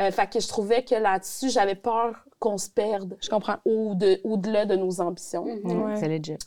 [0.02, 3.58] Euh, fait que je trouvais que là-dessus, j'avais peur qu'on se perde Je comprends.
[3.66, 5.46] au de- au-delà de nos ambitions.
[5.46, 5.96] Mhm, Ouais.
[5.98, 6.38] C'est legit.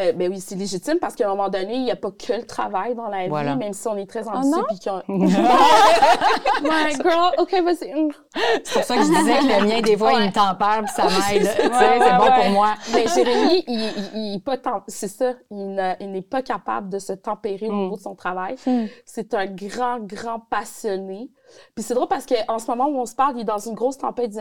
[0.00, 2.32] Euh, ben oui, c'est légitime parce qu'à un moment donné, il n'y a pas que
[2.32, 3.52] le travail dans la Voilà.
[3.52, 4.50] vie, même si on est très ambitieux.
[4.56, 4.64] non?
[4.68, 5.26] puis qu'on-
[6.68, 7.92] Ouais, girl, OK, vas-y.
[8.64, 10.92] C'est pour ça que je disais que le mien, des fois, il me tempère puis
[10.94, 11.42] ça m'aide.
[11.42, 12.50] Ouais, c'est bon ouais, pour ouais.
[12.50, 12.74] moi.
[12.94, 13.92] Mais Jérémy, il,
[14.34, 14.56] il, pas
[14.88, 15.74] c'est ça, il,
[16.10, 17.82] n'est pas capable de se tempérer au Mm.
[17.84, 18.56] niveau de son travail.
[18.66, 18.84] Mm.
[19.04, 21.30] C'est un grand, grand passionné.
[21.74, 23.74] Puis c'est drôle parce qu'en ce moment où on se parle, il est dans une
[23.74, 24.40] grosse tempête di-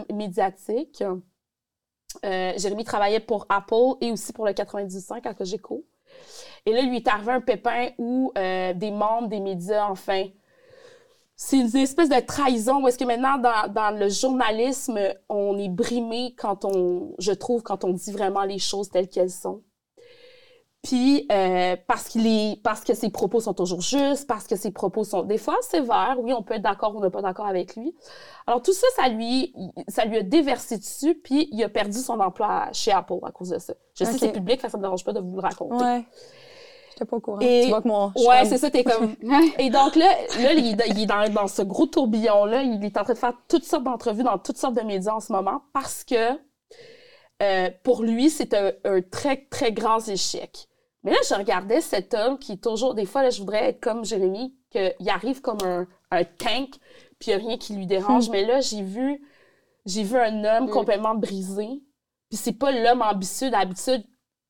[2.25, 5.85] Euh, Jérémy travaillait pour Apple et aussi pour le 98.5 à Cogeco.
[6.65, 10.25] Et là, lui est arrivé un pépin où euh, des membres des médias, enfin,
[11.35, 15.69] c'est une espèce de trahison où est-ce que maintenant, dans, dans le journalisme, on est
[15.69, 19.63] brimé quand on, je trouve, quand on dit vraiment les choses telles qu'elles sont.
[20.83, 24.71] Puis, euh, parce qu'il est, parce que ses propos sont toujours justes, parce que ses
[24.71, 26.17] propos sont des fois sévères.
[26.19, 27.93] Oui, on peut être d'accord ou ne pas d'accord avec lui.
[28.47, 29.53] Alors, tout ça, ça lui,
[29.87, 33.49] ça lui a déversé dessus, puis il a perdu son emploi chez Apple à cause
[33.49, 33.73] de ça.
[33.93, 34.19] Je sais Ok.
[34.19, 35.83] que c'est public, ça me dérange pas de vous le raconter.
[35.85, 36.03] Ouais.
[36.93, 37.39] J'étais pas au courant.
[37.41, 38.07] Et- Tu vois que mon.
[38.17, 39.15] Ouais, comme- c'est ça, t'es comme.
[39.59, 40.07] Et donc là,
[40.41, 42.63] là il, est- il est dans, dans ce gros tourbillon-là.
[42.63, 45.19] Il est en train de faire toutes sortes d'entrevues dans toutes sortes de médias en
[45.19, 46.39] ce moment parce que
[47.43, 50.67] euh, pour lui, c'est un, un très, très grand échec.
[51.03, 54.05] Mais là, je regardais cet homme qui toujours, des fois, là, je voudrais être comme
[54.05, 56.75] Jérémy, qu'il arrive comme un, un tank,
[57.19, 58.29] puis il n'y a rien qui lui dérange.
[58.29, 59.21] Mais là, j'ai vu,
[59.85, 61.67] j'ai vu un homme complètement brisé.
[62.29, 64.03] Puis c'est pas l'homme ambitieux d'habitude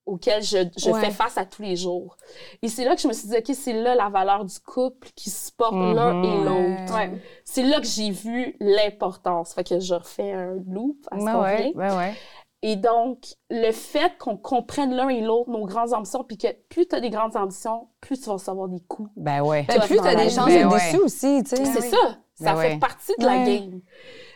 [0.05, 0.99] auquel je, je Ouais.
[0.99, 2.17] fais face à tous les jours.
[2.61, 5.09] Et c'est là que je me suis dit, OK, c'est là la valeur du couple
[5.15, 6.93] qui se porte l'un et l'autre.
[6.95, 7.11] Ouais.
[7.45, 9.53] C'est là que j'ai vu l'importance.
[9.53, 12.13] Fait que je refais un loop à ce ouais.
[12.63, 16.87] Et donc, le fait qu'on comprenne l'un et l'autre nos grandes ambitions, puis que plus
[16.87, 19.09] tu as des grandes ambitions, plus tu vas recevoir des coups.
[19.15, 19.65] Ben ouais.
[19.67, 20.91] Ben, plus t'as des chances Ben d'être ouais.
[20.91, 21.65] déçu aussi, tu sais.
[21.65, 21.97] C'est ça.
[22.35, 22.79] Ça Ben fait ouais.
[22.79, 23.45] partie de la Ouais.
[23.59, 23.81] game.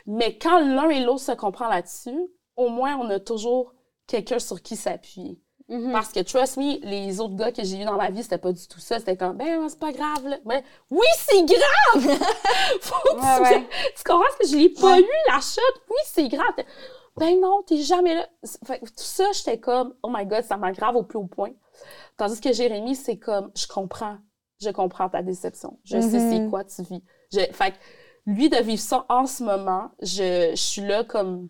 [0.07, 2.17] Mais quand l'un et l'autre se comprend là-dessus,
[2.57, 3.73] au moins, on a toujours
[4.07, 5.39] quelqu'un sur qui s'appuyer.
[5.67, 5.91] Mhm.
[5.91, 8.51] Parce que, trust me, les autres gars que j'ai eu dans ma vie, c'était pas
[8.51, 8.99] du tout ça.
[8.99, 10.37] C'était comme, ben, c'est pas grave, là.
[10.45, 12.17] Mais oui, c'est grave!
[12.81, 13.67] Faut que Ouais, tu, ouais.
[13.97, 15.81] tu comprends ce que je l'ai pas eu, la chute?
[15.89, 16.53] Oui, c'est grave.
[17.17, 18.27] Ben non, t'es jamais là.
[18.65, 21.51] Fait que tout ça, j'étais comme, oh my god, ça m'aggrave au plus haut point.
[22.17, 24.17] Tandis que Jérémy, c'est comme, je comprends.
[24.61, 25.77] Je comprends ta déception.
[25.83, 26.31] Je sais Mhm.
[26.45, 27.03] c'est quoi tu vis.
[27.31, 27.75] Je, fait que
[28.25, 31.49] lui, de vivre ça en ce moment, je, je suis là comme.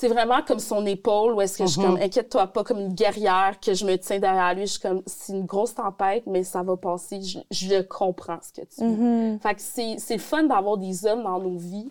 [0.00, 1.86] C'est vraiment comme son épaule, où est-ce que je suis Mhm.
[1.86, 4.62] comme, inquiète-toi pas, comme une guerrière, que je me tiens derrière lui.
[4.66, 7.20] Je suis comme, c'est une grosse tempête, mais ça va passer.
[7.20, 8.94] Je, je comprends ce que tu vis.
[8.96, 9.40] Mhm.
[9.40, 11.90] Fait que c'est, c'est le fun d'avoir des hommes dans nos vies.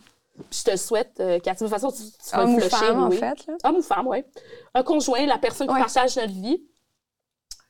[0.52, 1.64] Je te le souhaite, euh, Cathy.
[1.64, 3.18] De toute façon, tu, tu vas Homme le ou flusher, femme, en oui.
[3.18, 3.48] fait.
[3.48, 3.54] Là.
[3.64, 4.24] Homme ou femme, oui.
[4.74, 5.80] Un conjoint, la personne qui Ouais.
[5.82, 6.62] partage notre vie.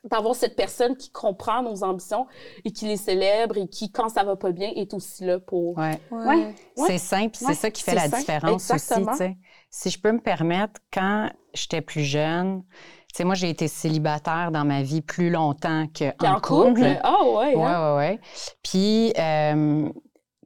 [0.04, 2.28] D'avoir cette personne qui comprend nos ambitions
[2.64, 5.78] et qui les célèbre et qui, quand ça va pas bien, est aussi là pour...
[5.78, 6.00] Ouais.
[6.12, 6.56] Ouais.
[6.76, 9.12] C'est simple, c'est ça qui fait la simple, différence exactement.
[9.12, 9.38] aussi, tu sais.
[9.70, 12.64] Si je peux me permettre, quand j'étais plus jeune,
[13.10, 17.00] tu sais, moi, j'ai été célibataire dans ma vie plus longtemps qu'en en couple.
[17.04, 17.96] Ah ouais, Ouais, hein?
[17.96, 18.20] ouais, ouais.
[18.64, 19.90] Puis, euh,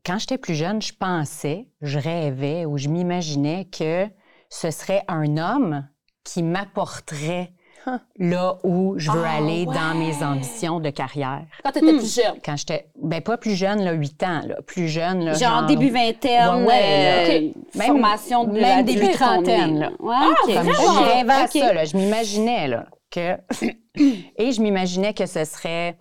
[0.06, 4.08] quand j'étais plus jeune, je pensais, je rêvais ou je m'imaginais que
[4.50, 5.88] ce serait un homme
[6.24, 7.54] qui m'apporterait
[7.88, 7.98] Huh.
[8.20, 9.74] là où je veux Ah, aller ouais.
[9.74, 11.46] dans mes ambitions de carrière.
[11.64, 11.98] Quand t'étais Hmm.
[11.98, 12.36] plus jeune.
[12.46, 15.90] Quand j'étais, ben pas plus jeune, là, 8 ans, là, plus jeune, là, Genre, début
[15.90, 19.90] vingtaine, Ouais, ouais, euh, Même- formation de même début trentaine, là.
[20.00, 20.14] Ouais.
[20.46, 20.74] Comme Vraiment?
[20.74, 21.52] je rêvais à OK.
[21.54, 21.86] ça, là.
[21.86, 23.36] je m'imaginais là, que...
[24.38, 25.98] Et je m'imaginais que ce serait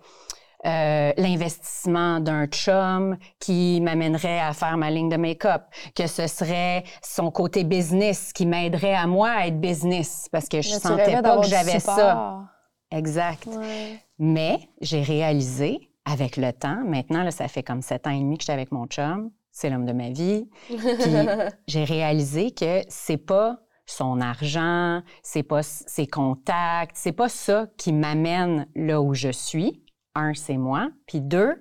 [0.65, 5.63] euh, l'investissement d'un chum qui m'amènerait à faire ma ligne de make-up,
[5.95, 10.61] que ce serait son côté business qui m'aiderait à moi à être business, parce que
[10.61, 12.43] je sentais pas que j'avais ça.
[12.91, 13.47] Exact.
[13.47, 13.99] Ouais.
[14.19, 18.37] Mais j'ai réalisé avec le temps, maintenant, là, ça fait comme sept ans et demi
[18.37, 20.77] que j'étais avec mon chum, c'est l'homme de ma vie, puis
[21.67, 27.93] j'ai réalisé que c'est pas son argent, c'est pas ses contacts, c'est pas ça qui
[27.93, 29.83] m'amène là où je suis.
[30.15, 31.55] Un, c'est moi, puis deux,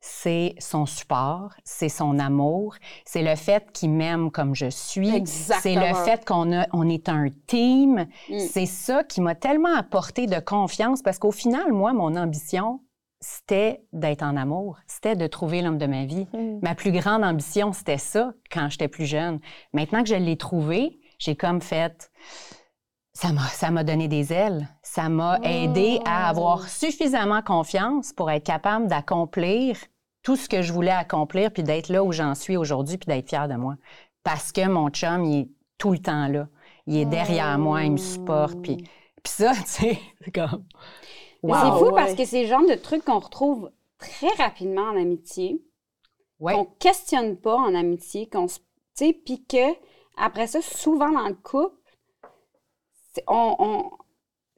[0.00, 5.74] c'est son support, c'est son amour, c'est le fait qu'il m'aime comme je suis, c'est
[5.74, 8.06] le fait qu'on a, on est un team.
[8.30, 8.38] Mm.
[8.38, 12.80] C'est ça qui m'a tellement apporté de confiance parce qu'au final, moi, mon ambition,
[13.20, 16.26] c'était d'être en amour, c'était de trouver l'homme de ma vie.
[16.32, 16.60] Mm.
[16.62, 19.38] Ma plus grande ambition, c'était ça quand j'étais plus jeune.
[19.74, 22.10] Maintenant que je l'ai trouvé, j'ai comme fait.
[23.20, 24.66] Ça m'a, ça m'a donné des ailes.
[24.82, 29.76] Ça m'a aidé à avoir suffisamment confiance pour être capable d'accomplir
[30.22, 33.28] tout ce que je voulais accomplir, puis d'être là où j'en suis aujourd'hui, puis d'être
[33.28, 33.74] fière de moi.
[34.24, 36.48] Parce que mon chum, il est tout le temps là.
[36.86, 38.58] Il est derrière moi, il me supporte.
[38.62, 40.64] Puis, puis ça, tu sais, c'est comme...
[41.42, 41.58] Mais Wow.
[41.60, 41.94] C'est fou ouais.
[41.94, 45.62] parce que c'est le genre de trucs qu'on retrouve très rapidement en amitié,
[46.38, 46.54] Ouais.
[46.54, 48.58] qu'on questionne pas en amitié, qu'on se.
[48.96, 49.74] Tu sais, puis que,
[50.16, 51.76] après ça, souvent dans le couple,
[53.26, 53.56] on.
[53.58, 53.90] on-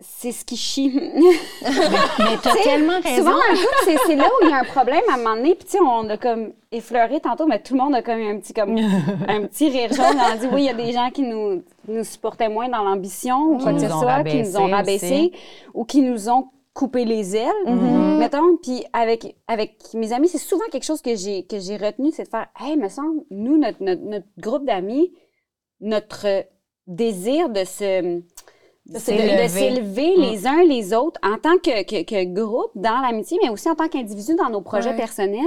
[0.05, 0.91] c'est ce qui chie.
[1.63, 3.19] Mais t'as tellement raison.
[3.19, 5.55] Souvent, dans le c'est- là où il y a un problème à un moment donné.
[5.55, 8.29] Puis, tu sais, on a comme effleuré tantôt, mais tout le monde a comme eu
[8.29, 8.77] un petit, comme,
[9.29, 10.17] un petit rire jaune.
[10.17, 12.83] On a dit, oui, il y a des gens qui nous, nous supportaient moins dans
[12.83, 15.33] l'ambition, ou quoi que ce soit, qui nous ont rabaissés
[15.73, 17.53] ou qui nous ont coupé les ailes.
[17.67, 18.17] Mhm.
[18.19, 22.11] Mettons, puis avec, avec mes amis, c'est souvent quelque chose que j'ai, que j'ai retenu,
[22.13, 25.13] c'est de faire, hey, me semble, nous, notre, notre, notre groupe d'amis,
[25.81, 26.27] notre
[26.89, 28.21] désir de se
[28.87, 29.43] de, s'élever.
[29.45, 33.49] de s'élever les uns les autres en tant que, que, que groupe dans l'amitié, mais
[33.49, 34.97] aussi en tant qu'individu dans nos projets Ouais.
[34.97, 35.47] personnels.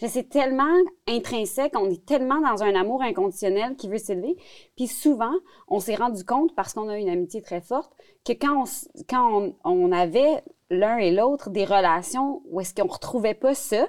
[0.00, 0.76] Je- C'est tellement
[1.08, 4.36] intrinsèque, on est tellement dans un amour inconditionnel qui veut s'élever.
[4.76, 5.32] Puis souvent,
[5.68, 7.92] on s'est rendu compte, parce qu'on a une amitié très forte,
[8.24, 8.64] que quand on,
[9.08, 13.86] quand on, on avait l'un et l'autre des relations où est-ce qu'on retrouvait pas ça,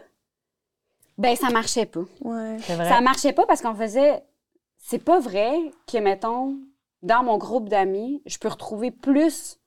[1.18, 2.04] ben ça marchait pas.
[2.22, 2.58] Ouais.
[2.58, 2.90] Vrai.
[2.90, 4.24] Ça marchait pas parce qu'on faisait.
[4.78, 5.58] C'est pas vrai
[5.92, 6.58] que, mettons,
[7.06, 9.58] dans mon groupe d'amis, je peux retrouver plus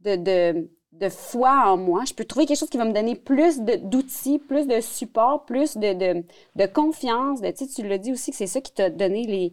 [0.00, 2.04] de, de, de foi en moi.
[2.06, 5.44] Je peux trouver quelque chose qui va me donner plus de- d'outils, plus de support,
[5.44, 6.24] plus de, de,
[6.56, 7.40] de confiance.
[7.40, 9.52] De, tu sais, tu l'as dit aussi que c'est ça qui t'a donné les,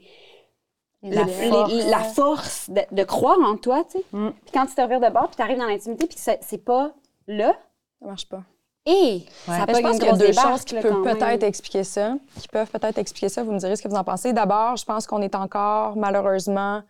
[1.04, 1.74] La les- force.
[1.90, 4.06] la force de, de croire en toi, tu sais.
[4.14, 4.32] Mm.
[4.44, 6.40] Puis quand tu te revires de bord, puis tu arrives dans l'intimité, puis que c'est
[6.42, 6.94] c'est pas
[7.28, 7.56] là,
[8.00, 8.44] Ça marche pas.
[8.86, 12.70] et ça je pense une deux débarque, choses qui peuvent peut-être expliquer ça, qui peuvent
[12.72, 13.44] peut-être expliquer ça?
[13.44, 14.34] Vous me direz ce que vous en pensez.
[14.34, 16.82] D'abord, je pense qu'on est encore, malheureusement,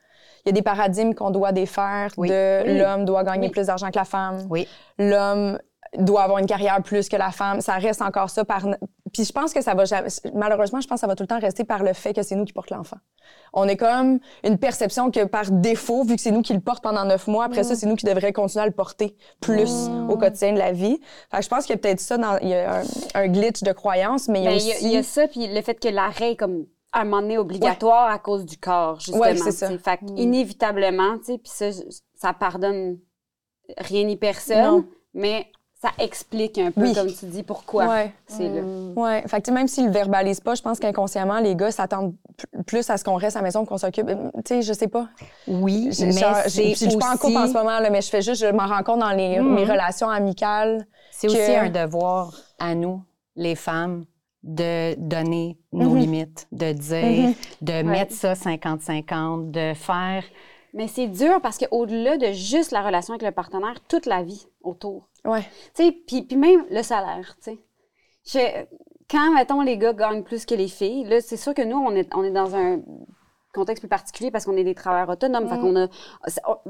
[0.48, 2.30] il y a des paradigmes qu'on doit défaire Oui.
[2.30, 2.78] de Oui.
[2.80, 3.52] l'homme doit gagner Oui.
[3.52, 4.48] plus d'argent que la femme.
[4.50, 4.66] Oui.
[4.98, 5.60] L'homme
[5.98, 7.62] doit avoir une carrière plus que la femme.
[7.62, 8.66] Ça reste encore ça par...
[9.14, 10.10] Puis je pense que ça va jamais...
[10.34, 12.36] Malheureusement, je pense que ça va tout le temps rester par le fait que c'est
[12.36, 12.98] nous qui portons l'enfant.
[13.54, 16.84] On est comme une perception que par défaut, vu que c'est nous qui le porte
[16.84, 20.18] pendant neuf mois, après ça, c'est nous qui devrions continuer à le porter plus au
[20.18, 21.00] quotidien de la vie.
[21.32, 22.38] Fait que je pense qu'il y a peut-être ça dans...
[22.40, 22.84] Il y a un,
[23.16, 24.68] un glitch de croyance, mais il y a Ben, aussi...
[24.68, 26.66] il y a- il y, a ça, puis le fait que l'arrêt est comme
[27.02, 29.22] un moment donné obligatoire à cause du corps, justement.
[29.24, 29.70] Ouais, c'est ça.
[29.78, 31.70] Fait que inévitablement, tu sais, puis ça,
[32.16, 32.98] ça pardonne
[33.78, 34.86] rien ni personne, Non.
[35.14, 35.48] mais
[35.80, 36.94] ça explique un peu, Oui.
[36.96, 38.12] comme tu dis, pourquoi Ouais.
[38.26, 38.62] c'est là.
[38.96, 39.22] Ouais.
[39.28, 42.16] Fait que, tu sais, même s'ils le verbalisent pas, je pense qu'inconsciemment, les gars s'attendent
[42.66, 44.08] plus à ce qu'on reste à la maison, qu'on s'occupe.
[44.08, 44.16] Tu
[44.48, 45.08] sais, je sais pas.
[45.48, 48.22] Oui, Je, mais je- suis pas en couple en ce moment, là, mais je fais
[48.24, 49.54] juste, je m'en rends compte dans les, Mhm.
[49.54, 50.88] mes relations amicales.
[51.12, 53.04] C'est aussi un devoir à nous,
[53.36, 54.06] les femmes,
[54.44, 55.98] de donner nos Mhm.
[56.00, 57.34] limites, de dire, Mhm.
[57.62, 60.24] de mettre ça 50-50, de faire.
[60.74, 64.46] Mais c'est dur parce qu'au-delà de juste la relation avec le partenaire, toute la vie
[64.62, 65.08] autour.
[65.26, 65.42] Ouais.
[65.76, 67.58] Tu sais, puis, puis même le salaire, tu
[68.24, 68.68] sais.
[69.10, 71.92] Quand, mettons, les gars gagnent plus que les filles, là, c'est sûr que nous, on
[71.96, 72.82] est, on est dans un
[73.58, 75.48] contexte plus particulier parce qu'on est des travailleurs autonomes.
[75.50, 75.88] Fait qu'on a...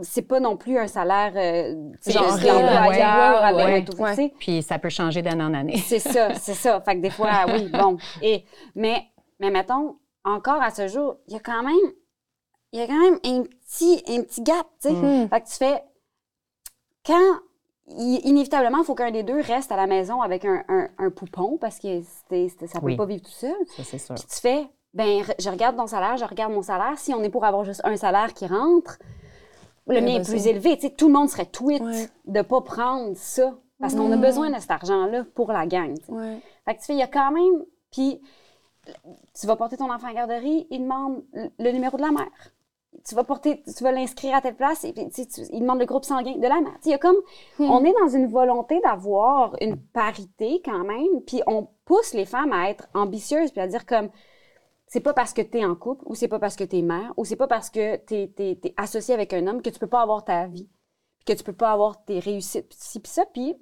[0.02, 1.34] c'est- pas non plus un salaire...
[1.36, 4.34] Euh, Genre, de l'employeur ouais, avec ouais, un tout- ouais.
[4.40, 5.78] Puis ça peut changer d'année en année.
[5.78, 6.82] C'est ça, c'est ça.
[6.82, 7.98] Fait que des fois, oui, bon.
[8.22, 8.44] Et,
[8.76, 9.04] mais,
[9.40, 11.76] mais mettons, encore à ce jour, il y a quand même,
[12.74, 14.94] il y a quand même un petit, un petit gap, tu sais.
[14.94, 15.30] Mm.
[15.30, 15.84] Fait que tu fais,
[17.06, 17.40] quand,
[17.90, 21.58] inévitablement, il faut qu'un des deux reste à la maison avec un, un, un poupon
[21.58, 22.96] parce que c'était- c'était- ça peut Oui.
[22.98, 23.56] pas vivre tout seul.
[23.78, 24.16] Ça, c'est sûr.
[24.16, 26.98] Puis tu fais, ben, je regarde ton salaire, je regarde mon salaire.
[26.98, 28.98] Si on est pour avoir juste un salaire qui rentre,
[29.86, 30.26] le Ouais, mien est vas-y.
[30.32, 30.76] plus élevé.
[30.76, 32.10] Tu sais, tout le monde serait tweet Ouais.
[32.26, 35.96] de pas prendre ça parce qu'on a besoin de cet argent-là pour la gang.
[36.10, 36.40] Ouais.
[36.66, 37.64] Fait que tu fais, il y a quand même.
[37.92, 38.20] Puis,
[39.40, 41.24] tu vas porter ton enfant en garderie, il demande
[41.60, 42.52] le- numéro de la mère.
[43.08, 45.86] Tu vas porter, tu vas l'inscrire à telle place, et puis, tu il demande le
[45.86, 46.76] groupe sanguin de la mère.
[46.86, 47.18] Il y a comme,
[47.60, 52.52] on est dans une volonté d'avoir une parité quand même, puis on pousse les femmes
[52.54, 54.10] à être ambitieuses, puis à dire comme,
[54.88, 56.82] c'est pas parce que tu es en couple, ou c'est pas parce que tu es
[56.82, 59.88] mère, ou c'est pas parce que tu es, associé avec un homme que tu peux
[59.88, 60.70] pas avoir ta vie,
[61.26, 63.56] que tu peux pas avoir tes réussites, puis ci, puis ça, puis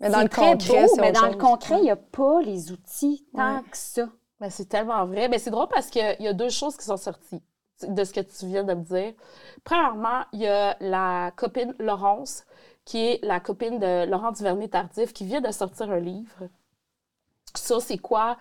[0.00, 2.40] Mais dans c'est le très concret, beau, mais dans le concret, il n'y a pas
[2.42, 3.62] les outils tant Ouais.
[3.70, 4.08] que ça.
[4.40, 5.28] Ben, c'est tellement vrai.
[5.28, 7.40] Mais c'est drôle parce qu'il y a deux choses qui sont sorties
[7.86, 9.14] de ce que tu viens de me dire.
[9.62, 12.44] Premièrement, il y a la copine Laurence,
[12.84, 16.48] qui est la copine de Laurent Duvernay-Tardif, qui vient de sortir un livre
[17.56, 18.36] sur c'est quoi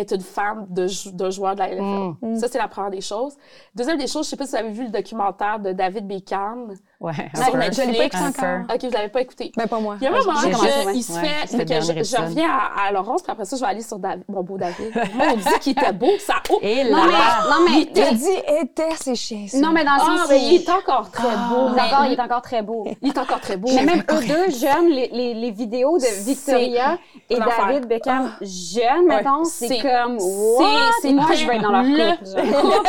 [0.00, 2.16] être une femme de, jou- de joueur de la NFL.
[2.22, 2.36] Mm.
[2.36, 3.36] Ça, c'est la première des choses.
[3.74, 6.72] Deuxième des choses, je sais pas si vous avez vu le documentaire de David Beckham.
[7.00, 7.12] Ouais.
[7.32, 8.74] Je l'ai pas écouté encore.
[8.74, 9.52] OK, vous l'avez pas écouté.
[9.56, 9.96] Ben, pas moi.
[10.00, 10.92] Il y a un moment que ouais.
[10.96, 11.56] il se Ouais, fait...
[11.56, 14.00] le que je, je reviens à, à Laurence, puis après ça, je vais aller sur
[14.00, 14.92] David, mon beau David.
[15.14, 16.34] Mon Dieu, qui était beau, ça...
[16.50, 16.58] Oh!
[16.60, 19.58] Et Non, là, mais, non, mais, Il a dit était, c'est chiant, ça.
[19.58, 21.68] non, mais dans le Ah, sens mais il est encore très beau.
[21.68, 22.84] il, est mais- encore, il est encore très beau.
[23.00, 23.68] Il est encore très beau.
[23.72, 26.98] Mais même eux deux, jeunes, les, les, les vidéos de Victoria
[27.30, 27.36] et.
[27.38, 30.26] David Beckham, jeunes, mettons, c'est comme, c'est-
[30.58, 30.66] what?
[31.00, 32.88] c'est Moi, je vais être dans leur le couple.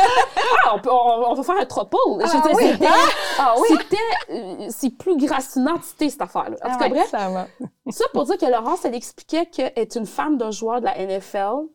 [0.66, 1.64] Ah, on, peut- on- on va faire un
[2.64, 2.88] c'était,
[3.38, 3.68] Ah oui?
[3.70, 3.96] c'était,
[4.70, 5.12] c'est plus
[5.68, 6.56] entité, cette affaire-là.
[6.62, 6.90] En tout Ah cas, ouais.
[6.90, 7.46] bref, Ça va.
[7.90, 10.98] ça pour dire que Laurence, elle expliquait qu'elle est une femme d'un joueur de la
[10.98, 11.66] NFL.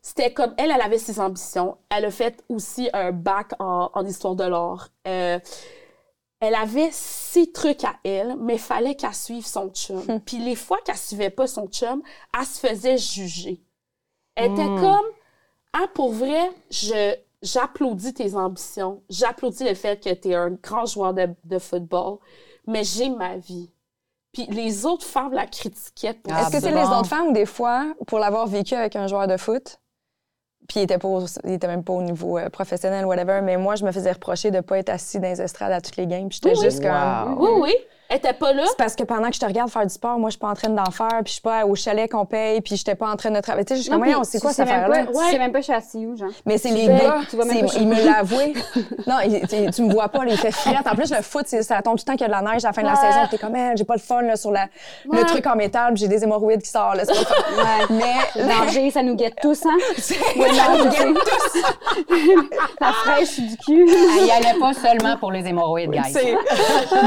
[0.00, 1.78] C'était comme elle, elle avait ses ambitions.
[1.88, 4.88] Elle a fait aussi un bac en, en histoire de l'art.
[5.06, 5.38] Euh,
[6.40, 10.02] elle avait ses trucs à elle, mais fallait qu'elle suive son chum.
[10.26, 12.02] Puis les fois qu'elle suivait pas son chum,
[12.36, 13.62] elle se faisait juger.
[14.34, 14.80] Elle était Mm.
[14.80, 15.06] comme,
[15.74, 19.02] ah, pour vrai, je, j'applaudis tes ambitions.
[19.10, 22.18] J'applaudis le fait que tu es un grand joueur de, de football,
[22.66, 23.70] mais j'ai ma vie.
[24.32, 27.32] Puis les autres femmes la critiquaient pour Ah, Est-ce que c'est les autres femmes ou
[27.32, 29.78] des fois, pour l'avoir vécu avec un joueur de foot,
[30.68, 33.56] puis il était, pas au- il était même pas au niveau euh, professionnel, whatever, mais
[33.56, 36.06] moi, je me faisais reprocher de pas être assis dans les estrades à toutes les
[36.06, 36.88] games, puis j'étais Oui, juste oui.
[36.88, 37.38] comme...
[37.38, 37.42] Wow.
[37.42, 37.74] Oui, oui.
[38.12, 38.64] Elle était pas là?
[38.66, 40.48] C'est parce que pendant que je te regarde faire du sport, moi, je suis pas
[40.48, 43.08] en train d'en faire, puis je suis pas au chalet qu'on paye, puis j'étais pas
[43.10, 43.64] en train de travailler.
[43.64, 45.04] Tu sais, je suis comme, c'est tu quoi même affaire-là?
[45.06, 46.28] pas- Tu sais même pas je suis assis où, genre.
[46.44, 48.52] Mais c'est les gars, tu vois même c'est- pas, je- il me l'a avoué.
[49.06, 50.86] non, il- tu, me vois pas, là, il fait frette.
[50.86, 52.64] En plus, le foot, ça tombe tout le temps qu'il y a de la neige
[52.64, 53.20] à la fin de la saison.
[53.30, 54.66] T'es comme, Eh, j'ai pas le fun là, sur la,
[55.10, 56.96] le truc en métal, puis j'ai des hémorroïdes qui sortent.
[56.96, 57.04] Là.
[57.90, 59.76] Mais danger, ça nous guette tous, hein?
[60.36, 62.34] Oui, non, je sais.
[62.80, 63.86] La fraîche du cul.
[64.18, 66.12] elle y allait pas seulement pour les hémorroïdes, guys.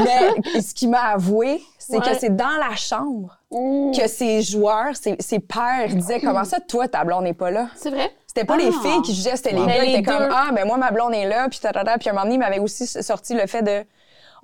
[0.04, 2.12] Mais ce qu'il m'a avoué, c'est Ouais.
[2.12, 3.92] que c'est dans la chambre Mm.
[3.96, 7.68] que ses joueurs, ses, ses pères disaient Comment ça, toi, ta blonde n'est pas là?
[7.76, 8.10] C'est vrai.
[8.26, 8.82] C'était pas les Ah.
[8.82, 10.28] filles qui jugeaient, c'était les gars qui les étaient comme.
[10.30, 11.96] Ah, ben moi, ma blonde est là, puis tatata.
[11.98, 13.84] Puis à un moment donné, il m'avait aussi sorti le fait de.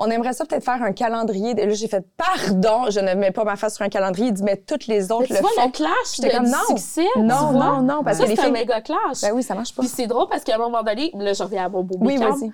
[0.05, 1.51] On aimerait ça peut-être faire un calendrier.
[1.57, 4.29] Et là, j'ai fait Pardon, je ne mets pas ma face sur un calendrier.
[4.29, 5.67] Il dit Mais toutes les Mais autres tu le vois, font.
[5.67, 6.59] le clash de comme, non.
[6.77, 9.21] succès, Non, non, non, parce ça, que les c'est un méga clash.
[9.23, 9.83] Ben oui, ça marche pas.
[9.83, 12.17] Puis c'est drôle parce qu'à un moment donné, là, je reviens à mon beau Oui,
[12.17, 12.51] vas-y.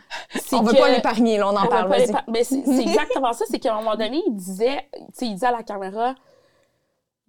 [0.52, 3.32] On veut que- pas l'épargner, là, on en On parle, pas Mais c'est c'est exactement
[3.32, 6.14] ça, c'est qu'à un moment donné, il disait, tu sais, il disait à la caméra,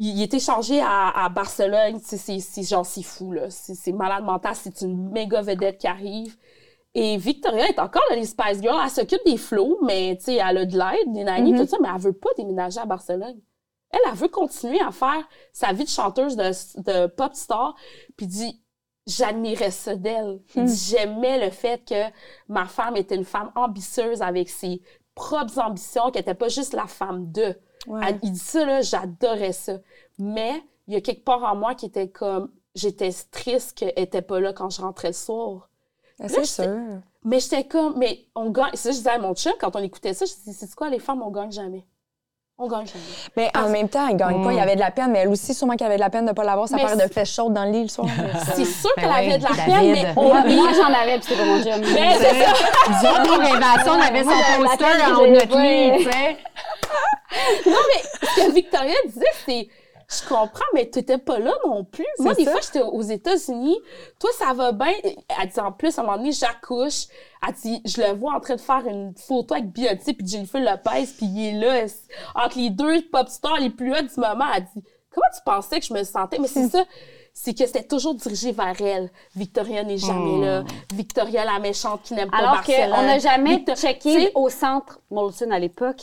[0.02, 3.50] il, était changé à, à Barcelone, c'est c'est genre, c'est fou, là.
[3.50, 6.36] C'est c'est malade mental, c'est une méga vedette qui arrive.
[6.96, 10.36] Et Victoria est encore dans les Spice Girls, elle s'occupe des flots, mais tu sais,
[10.36, 11.60] elle a de l'aide, des nannies, Mhm.
[11.62, 13.40] tout ça, mais elle veut pas déménager à Barcelone.
[13.92, 15.24] Elle, elle veut continuer à faire
[15.54, 17.76] sa vie de chanteuse, de, de pop star,
[18.18, 18.62] puis dit,
[19.08, 20.40] j'admirais ça d'elle.
[20.56, 22.12] Dit, J'aimais le fait que
[22.48, 24.82] ma femme était une femme ambitieuse avec ses
[25.16, 27.56] propres ambitions, qu'elle était pas juste la femme de.
[27.88, 28.02] Ouais.
[28.08, 29.78] Elle- il dit ça, là, j'adorais ça.
[30.18, 34.22] Mais il y a quelque part en moi qui était comme, j'étais triste qu'elle était
[34.22, 35.69] pas là quand je rentrais le soir.
[36.28, 36.66] C'est sûr.
[37.24, 38.72] Mais j'étais comme, mais on gagne.
[38.76, 41.00] Ça, je disais à mon chum, quand on écoutait ça, je disais, c'est quoi, les
[41.00, 41.86] femmes, on gagne jamais.
[42.58, 43.00] On gagne jamais.
[43.38, 44.52] Mais en même temps, elle gagne pas.
[44.52, 46.26] Il y avait de la peine, mais elle aussi, sûrement qu'elle avait de la peine
[46.26, 48.08] de pas l'avoir, sa paire de c'est- flèches chaudes dans le lit le soir.
[48.54, 49.66] C'est sûr Ben qu'elle oui, avait de la David.
[49.66, 51.94] peine, mais on Moi, moi, j'en avais, puis c'était pas mon chum.
[51.94, 53.24] Mais c'est ça.
[53.24, 56.38] Révation, on avait son poster en haut de notre lit, tu sais.
[57.66, 59.70] Non, mais ce que Victoria disait, c'est
[60.12, 62.06] je comprends, mais tu n'étais pas là non plus.
[62.18, 62.52] Moi, des ça.
[62.52, 63.78] fois, j'étais aux États-Unis.
[64.20, 64.92] Toi, ça va bien?
[65.04, 67.06] Elle dit en plus, à un moment donné, j'accouche.
[67.48, 70.60] Elle dit, je le vois en train de faire une photo avec Beyoncé puis Jennifer
[70.62, 71.86] Lopez, puis il est là,
[72.36, 74.46] entre les deux pop stars les plus hauts du moment.
[74.56, 76.40] Elle dit, comment tu pensais que je me sentais?
[76.40, 76.70] Mais c'est Hmm.
[76.70, 76.84] ça.
[77.34, 79.10] C'est que c'était toujours dirigé vers elle.
[79.36, 80.64] Victoria n'est jamais là.
[80.94, 82.92] Victoria, la méchante qui n'aime pas Alors Barcelone.
[82.92, 86.02] qu'on n'a jamais Victor- checké au centre Molson à l'époque.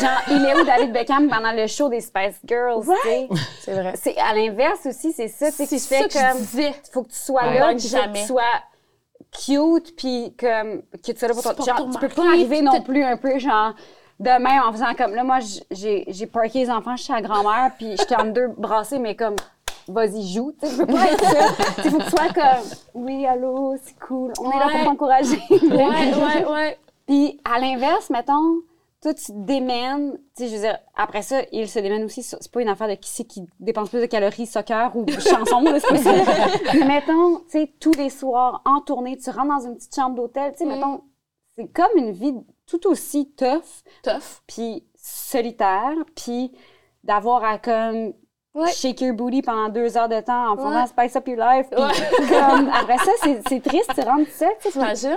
[0.00, 3.28] Genre, il est où David Beckham pendant le show des Spice Girls, tu sais?
[3.60, 3.92] C'est vrai.
[4.00, 6.74] C'est à l'inverse aussi, c'est ça, C'est ça fait que je comme disais.
[6.92, 7.58] faut que tu sois Ouais.
[7.58, 8.42] là, Ouais, faut que tu sois
[9.44, 12.62] cute, puis comme que tu sois là pour ton genre, ton tu peux pas arriver
[12.62, 13.74] non plus un peu genre
[14.18, 15.38] demain en faisant comme là moi
[15.70, 19.36] j'ai parké les enfants chez la grand-mère puis j'étais en deux brassés mais comme
[19.92, 21.18] vas-y joue tu sais je peux pas être
[21.76, 24.84] tu sais faut que tu sois comme oui allô c'est cool on est là pour
[24.84, 26.78] t'encourager Ouais, ouais, ouais.
[27.06, 28.60] puis à l'inverse, mettons,
[29.02, 30.12] toi, tu te démènes.
[30.36, 32.22] Tu sais, je veux dire, après ça, il se démène aussi.
[32.22, 35.06] sur- C'est pas une affaire de qui c'est qui dépense plus de calories, soccer ou
[35.10, 36.12] chanson, c'est pas ça.
[36.74, 40.16] Mais mettons, tu sais, tous les soirs, en tournée, tu rentres dans une petite chambre
[40.16, 40.52] d'hôtel.
[40.52, 40.68] Tu sais, Mm.
[40.68, 41.00] mettons,
[41.56, 42.34] c'est comme une vie
[42.66, 43.62] tout aussi tough,
[44.02, 44.42] Tough.
[44.46, 46.52] puis solitaire, puis
[47.02, 48.12] d'avoir à comme
[48.52, 48.72] Ouais.
[48.72, 50.86] shake your booty pendant deux heures de temps en faisant Ouais.
[50.88, 51.66] Spice Up Your Life.
[51.70, 51.78] Ouais.
[52.28, 53.12] comme, après ça,
[53.48, 55.16] c'est triste, tu rentres seul,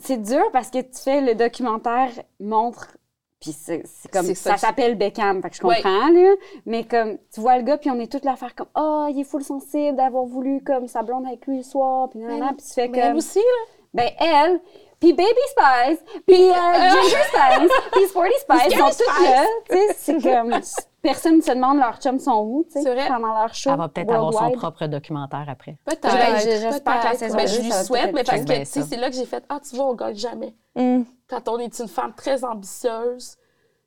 [0.00, 2.96] c'est dur parce que tu fais le documentaire montre
[3.40, 5.74] puis c'est comme ça, s'appelle Beckham fait que je Ouais.
[5.82, 8.54] comprends là mais comme tu vois le gars puis on est toutes là à faire
[8.54, 12.08] comme oh il est full sensible d'avoir voulu comme sa blonde avec lui le soir
[12.08, 13.44] puis nanana, puis tu fais Mais elle comme aussi, là.
[13.92, 14.60] ben elle
[15.04, 16.54] puis Baby Spice puis euh,
[16.90, 20.60] Ginger Spice puis Sporty Spice ils sont toutes là tu sais c'est comme
[21.02, 23.06] personne ne se demande leurs chums sont où tu sais C'est vrai.
[23.08, 25.76] pendant leur show Elle va peut-être avoir son propre documentaire après.
[25.84, 26.04] Peut-être.
[26.04, 29.10] Ouais, j'espère que la saison Ben, je lui souhaite, mais parce que, Ben, c'est là
[29.10, 30.54] que j'ai fait, ah, tu vois, on gagne jamais.
[30.74, 31.02] Hmm.
[31.28, 33.36] Quand on est une femme très ambitieuse,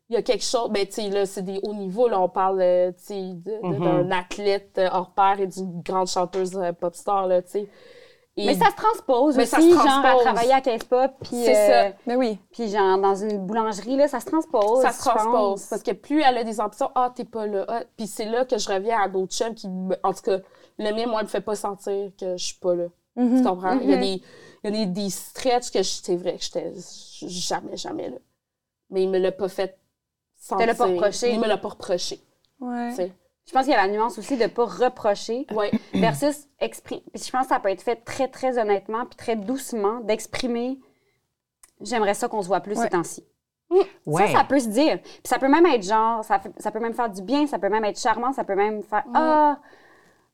[0.09, 2.29] il y a quelque chose, ben, tu sais, là, c'est des hauts niveaux, là, on
[2.29, 6.95] parle, euh, tu sais, d'un athlète euh, hors pair et d'une grande chanteuse euh, pop
[6.95, 7.69] star, là, tu sais.
[8.39, 10.23] Et mais ça se transpose Mais aussi ça se genre à transpose.
[10.23, 11.95] travailler à Pop puis C'est euh, ça.
[12.05, 12.39] Mais oui.
[12.51, 14.81] Puis genre, dans une boulangerie, là, ça se transpose.
[14.83, 15.65] ça se transpose.
[15.65, 17.65] Parce que plus elle a des ambitions, ah, t'es pas là.
[17.67, 20.37] Ah, Puis c'est là que je reviens à d'autres chums qui, me- en tout cas,
[20.77, 22.85] le mien, moi, me fait pas sentir que je suis pas là.
[23.17, 23.79] Tu comprends?
[23.81, 24.01] Il y a Mhm.
[24.03, 24.21] des,
[24.63, 26.71] il y a des, des stretches que c'est vrai que j'étais
[27.27, 28.17] jamais, jamais là.
[28.91, 29.79] Mais il me l'a pas fait
[30.39, 30.67] sentir.
[30.67, 31.33] l'a pas reproché.
[31.33, 32.19] Il me l'a pas reproché.
[32.59, 33.11] Ouais.
[33.47, 35.71] Je pense qu'il y a la nuance aussi de pas reprocher Ouais.
[35.93, 37.03] versus exprimer.
[37.13, 40.77] Puis je pense que ça peut être fait très, très honnêtement puis très doucement d'exprimer
[41.81, 42.83] j'aimerais ça qu'on se voit plus Ouais.
[42.85, 43.23] ces temps-ci.
[44.05, 44.27] Ouais.
[44.27, 44.99] Ça, ça peut se dire.
[45.01, 47.59] Puis ça peut même être genre, ça, fait- ça peut même faire du bien, ça
[47.59, 49.59] peut même être charmant, ça peut même faire Ah,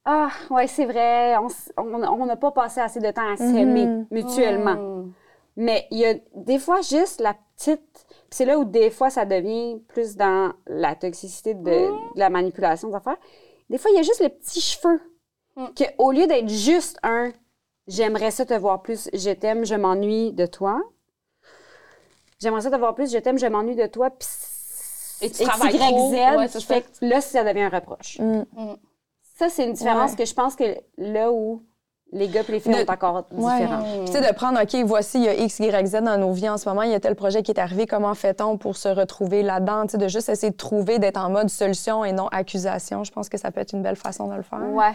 [0.05, 1.35] ah, ouais, c'est vrai,
[1.77, 4.07] on n'a pas passé assez de temps à s'aimer Mhm.
[4.11, 4.75] mutuellement.
[4.75, 5.11] Mm.
[5.57, 8.05] Mais il y a des fois juste la petite.
[8.33, 12.87] C'est là où des fois ça devient plus dans la toxicité de, de la manipulation
[12.87, 13.17] des affaires.
[13.69, 14.99] Des fois, il y a juste le petit cheveu.
[15.55, 15.67] Mm.
[15.75, 17.31] Que au lieu d'être juste un
[17.87, 20.81] j'aimerais ça te voir plus, je t'aime, je m'ennuie de toi.
[22.39, 24.09] J'aimerais ça te voir plus, je t'aime, je m'ennuie de toi.
[24.09, 24.27] Puis
[25.21, 26.81] Et tu travailles Ouais, fait ça.
[26.81, 28.17] que là, ça devient un reproche.
[28.19, 28.45] Mm.
[29.35, 30.17] Ça, c'est une différence Ouais.
[30.17, 31.61] que je pense que là où
[32.13, 33.59] les gars et les filles De- sont encore Ouais.
[33.59, 33.81] différents.
[33.83, 36.31] Puis, Tu sais, de prendre, OK, voici, il y a X, Y, Z dans nos
[36.31, 38.77] vies en ce moment, il y a tel projet qui est arrivé, comment fait-on pour
[38.77, 39.83] se retrouver là-dedans?
[39.87, 43.03] Tu sais, de juste essayer de trouver, d'être en mode solution et non accusation.
[43.03, 44.59] Je pense que ça peut être une belle façon de le faire.
[44.71, 44.93] Ouais.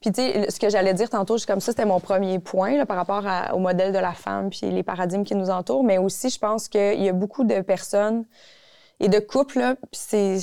[0.00, 2.86] Puis, tu sais, ce que j'allais dire tantôt, comme ça, c'était mon premier point là,
[2.86, 5.84] par rapport à- au modèle de la femme puis les paradigmes qui nous entourent.
[5.84, 8.24] Mais aussi, je pense qu'il y a beaucoup de personnes
[9.00, 10.38] et de couples, là, puis c'est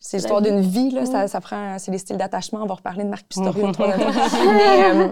[0.00, 0.16] c'est.
[0.18, 1.06] L'histoire d'une vie, là.
[1.06, 1.78] Ça, ça prend.
[1.78, 2.60] C'est les styles d'attachement.
[2.62, 3.88] On va reparler de Marc troisième fois.
[3.96, 5.08] Mais euh,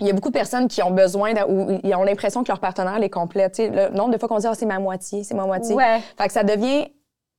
[0.00, 2.48] il y a beaucoup de personnes qui ont besoin de- ou ils ont l'impression que
[2.48, 3.54] leur partenaire les complète.
[3.54, 5.74] Tu sais, le nombre de fois qu'on dit Ah, c'est ma moitié, c'est ma moitié.
[5.74, 6.00] Ouais.
[6.18, 6.88] Fait que ça devient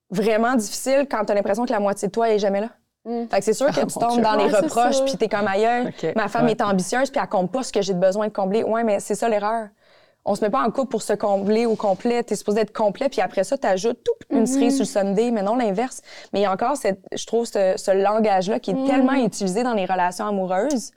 [0.10, 2.70] vraiment difficile quand tu as l'impression que la moitié de toi est jamais là.
[3.06, 3.28] Mm.
[3.30, 4.22] Fait que c'est sûr que Ah, tu tombes Dieu.
[4.24, 5.86] dans les Ouais, reproches, puis t'es comme ailleurs.
[6.16, 6.52] Ma femme Ouais.
[6.52, 8.64] est ambitieuse, puis elle compte pas ce que j'ai de besoin de combler.
[8.64, 9.68] Ouais, mais c'est ça l'erreur.
[10.30, 12.22] On se met pas en couple pour se combler au complet.
[12.22, 15.42] T'es supposé être complet, puis après ça, t'ajoutes tout une cerise sur le Sunday, mais
[15.42, 16.02] non l'inverse.
[16.34, 19.64] Mais il y a encore, cette, je trouve, ce, ce langage-là qui est tellement utilisé
[19.64, 20.92] dans les relations amoureuses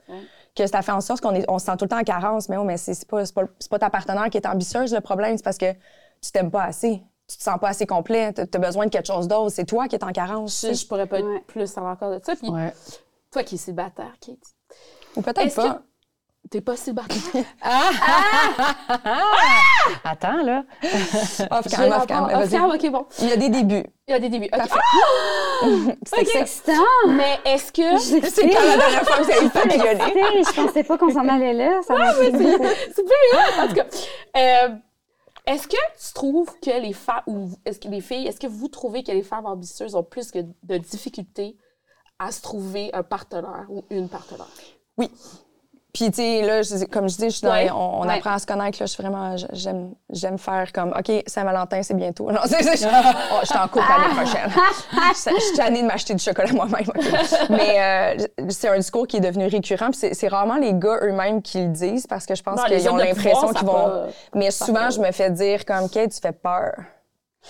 [0.55, 2.49] que ça fait en sorte qu'on est- on se sent tout le temps en carence.
[2.49, 4.99] Mais, oh, mais c'est pas, c'est pas, c'est pas ta partenaire qui est ambitieuse, le
[4.99, 5.37] problème.
[5.37, 5.71] C'est parce que
[6.21, 7.01] tu t'aimes pas assez.
[7.29, 8.33] Tu te sens pas assez complet.
[8.33, 9.49] Tu as besoin de quelque chose d'autre.
[9.55, 10.65] C'est toi qui es en carence.
[10.67, 11.41] Je, je pourrais pas être Ouais.
[11.47, 12.35] plus savoir encore de ça.
[12.35, 12.73] Puis Ouais.
[13.31, 14.35] toi qui es célibataire, Kate,
[15.15, 15.69] Ou peut-être pas.
[15.75, 15.79] que
[16.49, 17.17] t'es pas célibataire?
[20.03, 20.63] Attends, là.
[21.51, 22.27] Off cam, off cam.
[22.29, 22.51] Ah, Vas-y.
[22.51, 23.05] cam, OK, bon.
[23.19, 23.85] Il y a des débuts.
[24.07, 24.49] Il y a des débuts.
[24.51, 24.57] OK.
[24.57, 24.79] Parfait.
[26.05, 26.73] C'est C'est excitant.
[27.07, 27.97] Mais est-ce que...
[27.99, 30.43] C'est quand la dernière fois que vous avez papillonné?
[30.43, 31.81] Je pensais pas qu'on s'en allait là.
[31.83, 32.57] Ça m'a c'est bien
[33.33, 33.85] hot, en tout cas.
[34.37, 34.69] Euh,
[35.45, 38.67] est-ce que tu trouves que les femmes, ou est-ce que les filles, est-ce que vous
[38.67, 41.57] trouvez que les femmes ambitieuses ont plus que de difficultés
[42.19, 44.47] à se trouver un partenaire ou une partenaire?
[45.93, 47.69] Puis, tu sais, là, je- comme je dis, je suis dans- Ouais.
[47.69, 48.15] on, on Ouais.
[48.15, 48.77] apprend à se connaître.
[48.79, 52.31] Là, je suis vraiment, j'aime, j'aime faire comme, OK, Saint-Valentin, c'est bientôt.
[52.31, 54.49] Non, c'est, c'est- oh, je suis en couple l'année prochaine.
[54.53, 56.85] je, je suis tannée de m'acheter du chocolat moi-même.
[56.87, 57.49] OK.
[57.49, 59.87] Mais euh, c'est un discours qui est devenu récurrent.
[59.91, 62.89] Puis c'est, c'est rarement les gars eux-mêmes qui le disent parce que je pense qu'ils
[62.89, 63.73] ont l'impression pouvoir, qu'ils vont.
[63.73, 66.73] pas- Mais souvent, je me fais dire comme, OK, tu fais peur.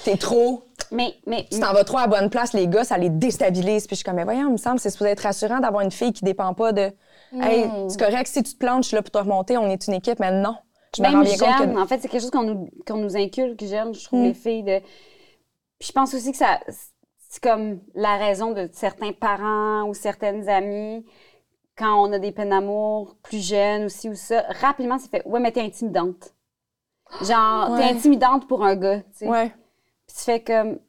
[0.04, 0.64] T'es trop.
[0.94, 3.88] Mais, mais, Tu t'en vas trop à la bonne place, les gars, ça les déstabilise.
[3.88, 5.92] Puis je suis comme, mais voyons, il me semble, c'est supposé être rassurant d'avoir une
[5.92, 6.92] fille qui dépend pas de,
[7.34, 7.90] hey, Hmm.
[7.90, 9.94] c'est correct, si tu te plantes, je suis là pour te remonter, on est une
[9.94, 10.56] équipe, mais non.
[10.96, 11.80] Je me rends même compte jeune, que.
[11.80, 14.64] en fait, c'est quelque chose qu'on nous, qu'on nous inculque jeune, je trouve, les filles.
[14.64, 14.80] De...
[15.80, 16.60] Puis je pense aussi que ça,
[17.30, 21.06] c'est comme la raison de certains parents ou certaines amies,
[21.78, 25.40] quand on a des peines d'amour plus jeunes aussi ou ça, rapidement, c'est fait, ouais,
[25.40, 26.34] mais t'es intimidante.
[27.22, 27.78] Genre, Ouais.
[27.80, 29.28] t'es intimidante pour un gars, tu sais.
[29.28, 29.50] Ouais.
[30.08, 30.80] Puis tu fais comme,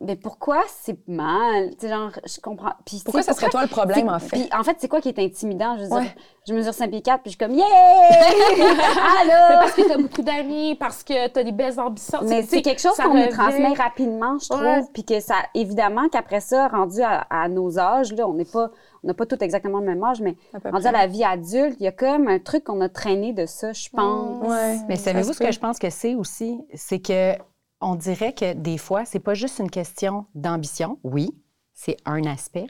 [0.00, 1.70] mais pourquoi c'est mal?
[1.72, 2.72] Tu sais, genre, je comprends.
[2.86, 4.36] Puis, Pourquoi ça serait toi le problème, en fait?
[4.36, 5.76] Puis en fait, c'est quoi qui est intimidant?
[5.78, 6.00] Je veux Ouais.
[6.02, 6.12] dire,
[6.48, 7.66] je mesure 5 pieds 4, puis je suis comme, yeah!
[9.20, 9.58] Allô!
[9.60, 12.20] Parce que t'as beaucoup d'amis, parce que t'as des belles ambitions.
[12.22, 14.62] Mais c'est quelque chose qu'on nous transmet rapidement, je trouve.
[14.62, 14.80] Ouais.
[14.92, 18.70] Puis que ça, évidemment, qu'après ça, rendu à, à nos âges, là, on n'est pas,
[19.04, 21.84] on n'a pas tous exactement le même âge, mais rendu à la vie adulte, il
[21.84, 24.46] y a comme un truc qu'on a traîné de ça, je pense.
[24.48, 24.78] Ouais.
[24.88, 26.58] Mais savez-vous ce que je pense que c'est aussi?
[26.74, 27.34] C'est que
[27.80, 30.98] on dirait que des fois, c'est pas juste une question d'ambition.
[31.02, 31.30] Oui,
[31.74, 32.66] c'est un aspect.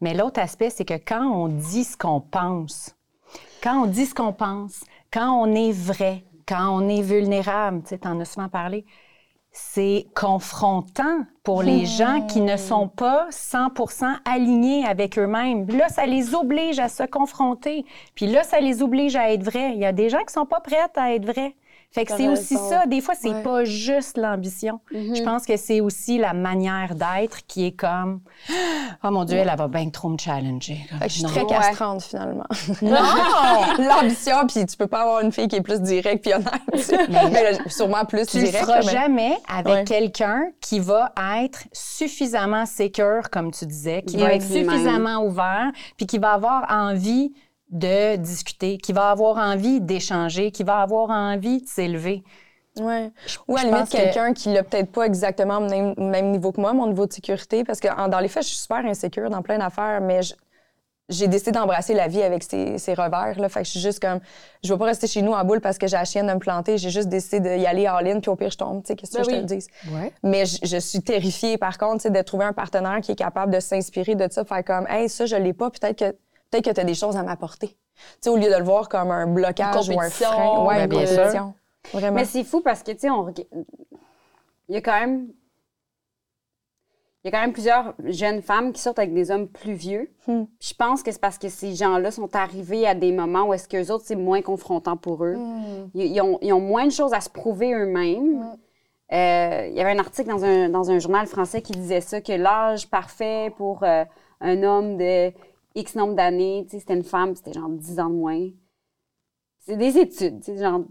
[0.00, 2.96] Mais l'autre aspect, c'est que quand on dit ce qu'on pense,
[3.62, 7.90] quand on dit ce qu'on pense, quand on est vrai, quand on est vulnérable, tu
[7.90, 8.84] sais, t'en as souvent parlé,
[9.58, 15.66] c'est confrontant pour les gens qui ne sont pas 100% alignés avec eux-mêmes.
[15.68, 17.86] Là, ça les oblige à se confronter.
[18.14, 19.72] Puis là, ça les oblige à être vrais.
[19.72, 21.54] Il y a des gens qui sont pas prêts à être vrais.
[21.96, 22.84] Fait que c'est aussi ça.
[22.86, 23.42] Des fois, c'est Ouais.
[23.42, 24.80] pas juste l'ambition.
[24.92, 28.20] Je pense que c'est aussi la manière d'être qui est comme
[29.02, 30.86] Oh mon Dieu, elle, elle va bien trop me challenger.
[30.90, 31.30] Comme, Fait que je suis non.
[31.30, 31.46] très Ouais.
[31.48, 32.44] castrante, finalement.
[32.82, 32.90] Non!
[33.78, 36.46] L'ambition, puis tu peux pas avoir une fille qui est plus directe puis honnête.
[36.74, 36.94] tu.
[37.32, 38.58] Mais là, sûrement plus Tu directe.
[38.66, 39.84] feras mais- jamais avec Ouais.
[39.84, 46.06] quelqu'un qui va être suffisamment sécure, comme tu disais, qui va être suffisamment ouvert, puis
[46.06, 47.32] qui va avoir envie
[47.70, 52.22] de discuter, qui va avoir envie d'échanger, qui va avoir envie de s'élever.
[52.78, 53.10] Ouais.
[53.48, 56.52] Ou à la limite, que- quelqu'un qui l'a peut-être pas exactement au même, même niveau
[56.52, 58.84] que moi, mon niveau de sécurité, parce que en- dans les faits, je suis super
[58.84, 60.34] insécure dans plein d'affaires, mais je-
[61.08, 63.38] j'ai décidé d'embrasser la vie avec ses, ses revers.
[63.38, 63.48] Là.
[63.48, 64.18] Fait que je suis juste comme,
[64.62, 66.38] je vais pas rester chez nous en boule parce que j'ai la chienne de me
[66.40, 66.78] planter.
[66.78, 68.82] J'ai juste décidé d'y aller all-in, puis au pire, je tombe.
[68.82, 69.68] Tu sais, qu'est-ce que Ben je te le dise?
[69.92, 70.12] Ouais.
[70.22, 73.60] Mais je, je suis terrifiée, par contre, de trouver un partenaire qui est capable de
[73.60, 76.16] s'inspirer de ça, faire comme, hey, ça, je l'ai pas, peut-être que,
[76.50, 77.68] peut-être que tu as des choses à m'apporter.
[77.68, 77.76] Tu
[78.20, 80.64] sais, au lieu de le voir comme un blocage ou un frein.
[80.64, 81.52] Ouais, une bien sûr.
[81.92, 82.16] Vraiment.
[82.16, 83.32] Mais c'est fou parce que, tu sais, on...
[84.68, 85.28] il y a quand même.
[87.22, 90.12] Il y a quand même plusieurs jeunes femmes qui sortent avec des hommes plus vieux.
[90.28, 90.44] Hmm.
[90.60, 93.68] Je pense que c'est parce que ces gens-là sont arrivés à des moments où est-ce
[93.68, 95.36] qu'eux autres, c'est moins confrontant pour eux.
[95.94, 98.56] Ils, ils ont, ils ont moins de choses à se prouver eux-mêmes.
[99.12, 102.20] Euh, il y avait un article dans un, dans un journal français qui disait ça,
[102.20, 104.04] que l'âge parfait pour euh,
[104.40, 105.32] un homme de
[105.76, 108.48] X nombre d'années, tu sais, c'était une femme, c'était genre 10 ans de moins.
[109.60, 110.82] C'est des études, tu sais, genre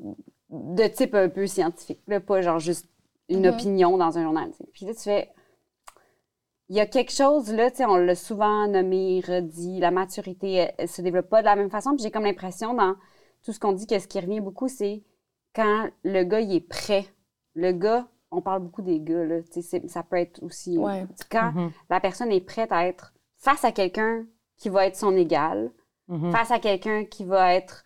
[0.49, 2.87] de type un peu scientifique, là, pas genre juste
[3.29, 3.53] une Mhm.
[3.53, 4.51] opinion dans un journal.
[4.73, 5.29] Puis là, tu fais.
[6.69, 10.53] Il y a quelque chose, là, tu sais, on l'a souvent nommé, redit, la maturité,
[10.53, 11.91] elle, elle se développe pas de la même façon.
[11.95, 12.95] Puis j'ai comme l'impression, dans
[13.43, 15.03] tout ce qu'on dit, que ce qui revient beaucoup, c'est
[15.53, 17.05] quand le gars, il est prêt.
[17.53, 20.77] Le gars, on parle beaucoup des gars, là, tu sais, ça peut être aussi.
[20.77, 21.05] Ouais.
[21.31, 21.71] Quand Mhm.
[21.89, 24.25] la personne est prête à être face à quelqu'un
[24.57, 25.71] qui va être son égal,
[26.07, 26.31] Mhm.
[26.31, 27.83] face à quelqu'un qui va être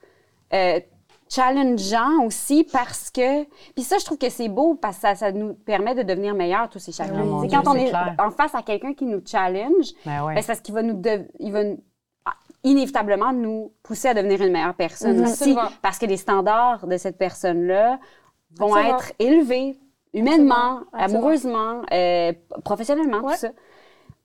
[0.53, 0.79] euh,
[1.29, 3.43] challengeant aussi parce que...
[3.73, 6.33] Puis ça, je trouve que c'est beau parce que ça, ça nous permet de devenir
[6.33, 7.13] meilleurs tous et chacun.
[7.15, 8.15] Ah, Dieu, quand on est clair.
[8.19, 10.35] en face à quelqu'un qui nous challenge, Ben ouais.
[10.35, 10.99] ben, c'est parce qu'il va nous...
[10.99, 11.59] de- il va
[12.25, 15.23] ah, inévitablement nous pousser à devenir une meilleure personne Mhm.
[15.23, 15.69] aussi Absolument.
[15.81, 17.99] parce que les standards de cette personne-là
[18.57, 18.97] vont Absolument.
[18.97, 19.79] être élevés
[20.13, 20.79] humainement.
[20.91, 21.19] Absolument.
[21.19, 22.33] amoureusement, euh,
[22.65, 23.33] professionnellement, Ouais.
[23.35, 23.49] tout ça.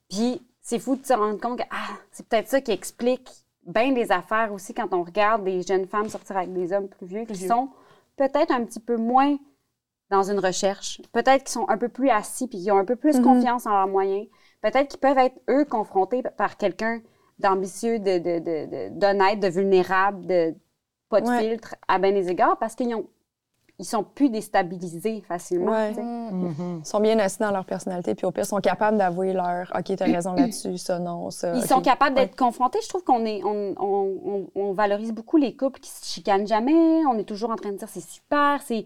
[0.09, 3.31] Puis c'est fou de se rendre compte que ah, c'est peut-être ça qui explique
[3.67, 7.07] bien des affaires aussi quand on regarde des jeunes femmes sortir avec des hommes plus
[7.07, 7.49] vieux qui vieux.
[7.49, 7.71] sont
[8.17, 9.39] peut-être un petit peu moins
[10.11, 12.97] dans une recherche, peut-être qu'ils sont un peu plus assis puis qui ont un peu
[12.97, 13.25] plus Mhm.
[13.25, 14.29] confiance en leurs moyens,
[14.63, 17.01] peut-être qu'ils peuvent être eux confrontés par quelqu'un
[17.41, 20.55] d'ambitieux, de, de, de, de- d'honnête, de vulnérable, de
[21.11, 21.41] pas de Ouais.
[21.41, 23.09] filtre à bien des égards parce qu'ils ont
[23.79, 25.73] ils sont plus déstabilisés facilement.
[25.73, 25.93] Ouais.
[25.93, 26.81] Mhm.
[26.85, 29.73] Ils sont bien assis dans leur personnalité, puis au pire, ils sont capables d'avouer leur
[29.77, 31.55] OK, t'as raison là-dessus, ça, non, ça.
[31.57, 32.79] Ils sont capables d'être confrontés.
[32.83, 36.47] Je trouve qu'on est, on, on- on- on valorise beaucoup les couples qui se chicanent
[36.47, 37.05] jamais.
[37.07, 38.85] On est toujours en train de dire c'est super, c'est,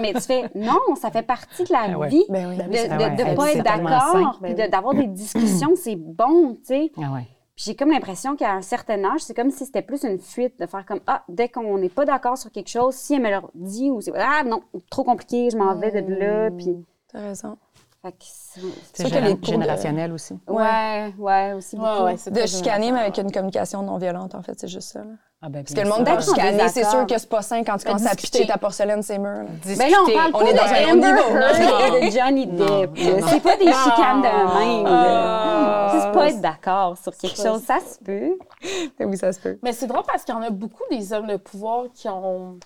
[0.00, 2.08] mais tu fais non, ça fait partie de la Ah ouais.
[2.08, 2.24] vie.
[2.30, 2.56] Ben oui.
[2.56, 5.96] De Ben ne oui, Ah ouais, pas être d'accord, Ben de- d'avoir des discussions, c'est
[5.96, 6.92] bon, tu sais.
[6.96, 7.26] Ah ouais.
[7.56, 10.66] J'ai comme l'impression qu'à un certain âge, c'est comme si c'était plus une fuite de
[10.66, 13.40] faire comme ah dès qu'on n'est pas d'accord sur quelque chose, si elle me le
[13.54, 16.76] dit ou c'est ah non trop compliqué, je m'en vais de là, puis
[17.14, 17.56] T'as raison.
[18.04, 18.60] Fait que c'est-
[18.92, 20.34] C'est géné- cours de- générationnel aussi.
[20.46, 21.88] ouais ouais aussi beaucoup.
[21.90, 24.92] Ouais, ouais, c'est De chicaner, mais avec une communication non violente, en fait, c'est juste
[24.92, 25.00] ça.
[25.00, 25.06] là.
[25.46, 27.76] Ah ben, Parce que le monde va chicaner, c'est sûr que c'est pas sain quand
[27.76, 29.42] tu commences à pitcher ta porcelaine, ses murs.
[29.44, 29.74] là.
[29.76, 31.36] Ben là, on parle on pas est de dans un autre Amber niveau.
[31.36, 32.90] Heard de Johnny Depp.
[33.28, 34.86] C'est pas des chicanes de même.
[34.86, 34.90] Ah.
[34.90, 35.90] là.
[35.92, 38.38] Juste pas être d'accord sur quelque C'est chose, ça se peut.
[39.00, 39.58] Oui, ça se peut.
[39.62, 42.58] Mais c'est drôle parce qu'il y en a beaucoup des hommes de pouvoir qui ont.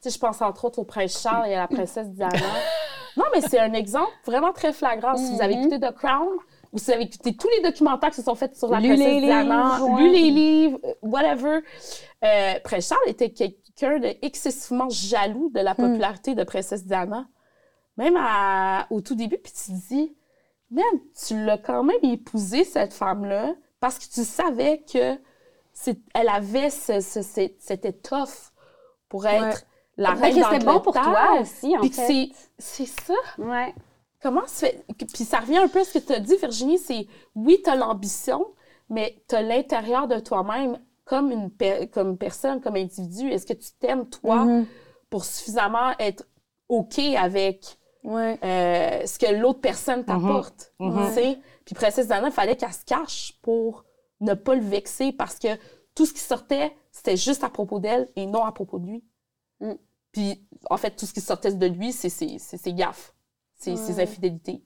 [0.00, 2.32] Tu sais, je pense entre autres au prince Charles et à la princesse Diana.
[3.18, 5.16] Non, mais c'est un exemple vraiment très flagrant.
[5.16, 5.60] Si vous avez Mhm.
[5.66, 6.28] écouté The Crown,
[6.72, 8.88] ou si vous avez écouté tous les documentaires qui se sont faits sur la Lu
[8.88, 10.02] princesse Diana, ouais.
[10.02, 11.60] lu les livres, euh, whatever,
[12.24, 17.26] euh, prince Charles était quelqu'un de excessivement jaloux de la popularité de princesse Diana.
[17.96, 20.14] Même à- au tout début, puis tu te dis,
[20.70, 20.84] même,
[21.26, 25.18] tu l'as quand même épousée, cette femme-là, parce que tu savais que
[26.14, 28.52] elle avait ce, ce- ce- cette étoffe
[29.08, 29.62] pour être Ouais.
[29.98, 32.06] La reine que c'était bon pour toi aussi, en Puis fait.
[32.06, 32.30] c'est
[32.86, 33.14] c'est ça.
[33.38, 33.74] Ouais.
[34.22, 34.84] Comment se fait...
[35.14, 37.70] Puis ça revient un peu à ce que tu as dit, Virginie, c'est oui, tu
[37.70, 38.46] as l'ambition,
[38.88, 43.30] mais tu as l'intérieur de toi-même comme une pe- comme personne, comme individu.
[43.30, 44.66] Est-ce que tu t'aimes, toi, Mhm.
[45.10, 46.26] pour suffisamment être
[46.68, 48.38] OK avec Ouais.
[48.44, 50.72] euh, ce que l'autre personne t'apporte.
[50.80, 51.06] Mhm.
[51.08, 51.38] tu sais?
[51.64, 53.84] Puis Princesse Diana, il fallait qu'elle se cache pour
[54.20, 55.48] ne pas le vexer parce que
[55.94, 59.04] tout ce qui sortait, c'était juste à propos d'elle et non à propos de lui.
[60.18, 63.14] Puis en fait, tout ce qui sortait de lui, c'est ses, gaffes,
[63.54, 64.64] c'est ses infidélités.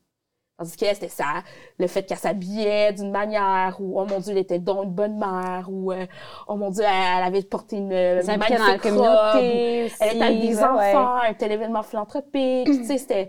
[0.57, 1.42] Tandis qu'elle, c'était ça,
[1.78, 5.18] le fait qu'elle s'habillait d'une manière, ou oh mon Dieu, elle était donc une bonne
[5.18, 6.07] mère, ou euh,
[6.48, 9.84] oh mon Dieu, elle, elle avait porté une, une impliquait dans la magnifique robe, communauté
[9.84, 9.96] aussi.
[10.00, 13.28] elle était avec des ouais, enfants, un tel événement philanthropique, tu sais, c'était...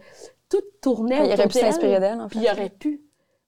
[0.50, 2.38] Tout tournait Il autour aurait pu s'inspirer d'elle, en fait.
[2.38, 3.02] Puis il aurait pu.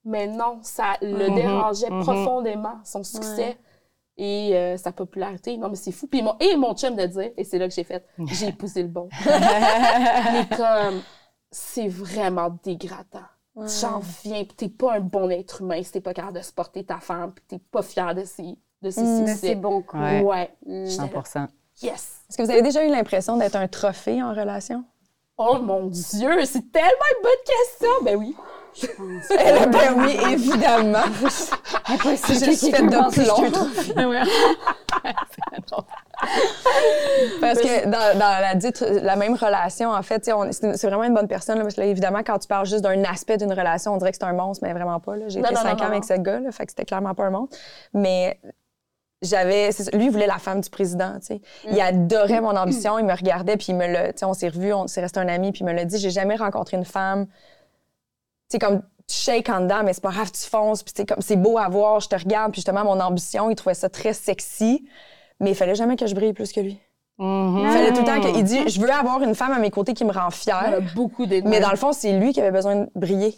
[0.03, 2.01] Mais non, ça le Mhm, dérangeait mhm.
[2.01, 3.57] profondément, son succès
[4.17, 5.57] et euh, sa popularité.
[5.57, 6.07] Non, mais c'est fou.
[6.07, 8.81] Puis mon, et mon chum de dire, et c'est là que j'ai fait, j'ai épousé
[8.83, 9.09] le bon.
[9.25, 11.01] est comme,
[11.51, 13.25] c'est vraiment dégradant.
[13.55, 13.67] Ouais.
[13.81, 16.83] J'en viens, puis t'es pas un bon être humain si t'es pas capable de supporter
[16.83, 19.19] ta femme, puis t'es pas fier de ses, de ses Mm.
[19.21, 19.47] Mais succès.
[19.47, 19.97] c'est bon coup.
[19.97, 20.21] Ouais.
[20.21, 20.53] Ouais.
[20.65, 20.85] Mm.
[20.85, 21.47] 100%
[21.81, 22.21] Yes!
[22.29, 24.83] Est-ce que vous avez déjà eu l'impression d'être un trophée en relation?
[25.37, 27.89] Oh mon Dieu, c'est tellement une bonne question!
[28.03, 28.35] Ben oui.
[28.83, 30.99] Eh ben oui, évidemment.
[31.87, 33.21] Impossible Je suis faite de pense je
[35.61, 35.85] plomb.
[37.41, 41.27] Parce que dans, dans la, dite, la même relation, en fait, c'est vraiment une bonne
[41.27, 41.57] personne.
[41.57, 44.11] là, parce que là, évidemment, quand tu parles juste d'un aspect d'une relation, on dirait
[44.11, 45.13] que c'est un monstre, mais vraiment pas.
[45.27, 47.57] J'ai été cinq ans avec ce gars, là, fait que c'était clairement pas un monstre.
[47.93, 48.39] Mais
[49.21, 49.69] j'avais...
[49.93, 51.41] Lui, il voulait la femme du président, tu sais.
[51.69, 54.07] Il adorait mon ambition, il me regardait, puis il me.
[54.07, 55.97] Tu sais, on s'est revus, on s'est resté un ami, puis il me l'a dit.
[55.97, 57.27] J'ai jamais rencontré une femme...
[58.49, 61.07] Tu sais, comme tu shakes en dedans, mais c'est pas grave, tu fonces, puis c'est
[61.07, 63.89] comme c'est beau à voir, je te regarde, puis justement, mon ambition, il trouvait ça
[63.89, 64.87] très sexy,
[65.39, 66.79] mais il fallait jamais que je brille plus que lui.
[67.17, 69.93] Il fallait tout le temps qu'il dit Je veux avoir une femme à mes côtés
[69.93, 70.81] qui me rend On a fière.
[70.95, 71.49] beaucoup d'ennemis.
[71.49, 73.37] Mais dans le fond, c'est lui qui avait besoin de briller.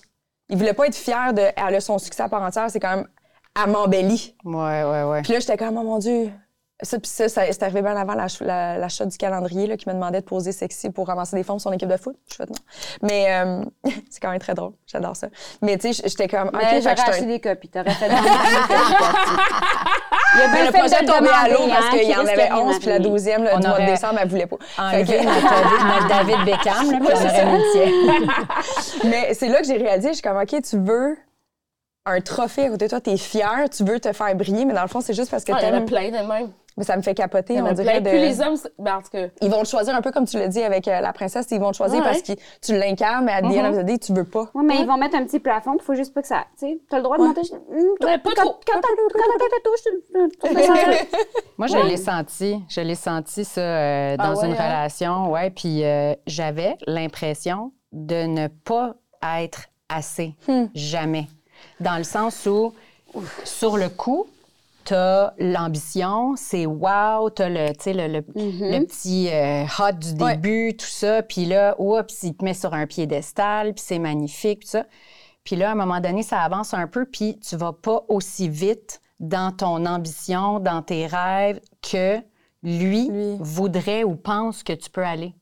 [0.50, 1.44] Il voulait pas être fier de.
[1.56, 3.08] Elle a son succès à part entière, c'est quand même
[3.64, 4.36] elle m'embellit.
[4.44, 5.22] Ouais, ouais, ouais.
[5.24, 6.32] Puis là, j'étais comme, oh mon Dieu.
[6.84, 9.90] Ça, puis ça, ça c'est arrivé bien avant l'achat la, l'achat du calendrier là, qui
[9.90, 12.16] me demandait de poser sexy pour ramasser des fonds pour son équipe de foot.
[12.30, 12.54] Je fais non.
[13.02, 13.64] Mais euh,
[14.12, 14.74] c'est quand même très drôle.
[14.86, 15.28] J'adore ça.
[15.64, 17.70] Mais tu sais, j'étais comme, OK, Mais fait j'aurais acheté des copies.
[17.70, 18.08] T'aurais fait
[20.36, 22.16] Il a Mais bien le fait projet de tombé à l'eau parce hein, qu'il y
[22.16, 23.10] en avait de rien 11, puis la arriver.
[23.10, 24.58] 12e, là, On du mois de aurait décembre, elle voulait pas.
[24.78, 27.88] Enlever Fait que- notre, David Beckham, là, puis on aurait mis le tien.
[29.10, 31.18] Mais c'est là que j'ai réalisé, je suis comme, OK, tu veux
[32.06, 34.82] un trophée à côté de toi, t'es fier, tu veux te faire briller, mais dans
[34.82, 35.86] le fond, c'est juste parce que Ah, il y en a t'aimes.
[35.86, 36.52] plein de même.
[36.78, 38.02] Mais ça me fait capoter, on dirait.
[38.02, 38.10] De...
[38.10, 40.38] Plus les hommes, ben, en tout cas, Ils vont te choisir un peu comme tu
[40.38, 42.06] l'as dit avec euh, la princesse, ils vont te choisir Ouais.
[42.06, 44.50] parce que tu l'incarnes, mais à end of the day, tu veux pas.
[44.54, 46.46] Oui, mais ils vont mettre un petit plafond, il faut juste pas que ça.
[46.60, 47.28] Tu sais, t'as le droit de Ouais.
[47.30, 47.42] monter.
[48.06, 48.60] Ouais, pas quand, trop.
[48.66, 50.98] Quand, t'as- quand ta tête touche.
[51.58, 52.62] Moi, je l'ai senti.
[52.70, 54.56] Je l'ai senti, ça, euh, dans Ah ouais, une hein?
[54.56, 55.32] relation.
[55.32, 55.50] Ouais.
[55.50, 58.94] Puis euh, j'avais l'impression de ne pas
[59.40, 60.36] être assez.
[60.48, 60.66] Hmm.
[60.76, 61.28] Jamais.
[61.80, 62.74] Dans le sens où,
[63.44, 64.28] sur le coup,
[64.88, 70.24] t'as l'ambition, c'est wow, t'as le, tu sais, le, le, le petit euh, hot du
[70.24, 70.36] Ouais.
[70.38, 71.22] début, tout ça.
[71.24, 74.86] Puis là, oups, il te met sur un piédestal, puis c'est magnifique, tout ça.
[75.44, 78.48] Puis là, à un moment donné, ça avance un peu, puis tu vas pas aussi
[78.48, 82.18] vite dans ton ambition, dans tes rêves, que
[82.64, 83.38] lui, Lui.
[83.40, 85.36] voudrait ou pense que tu peux aller.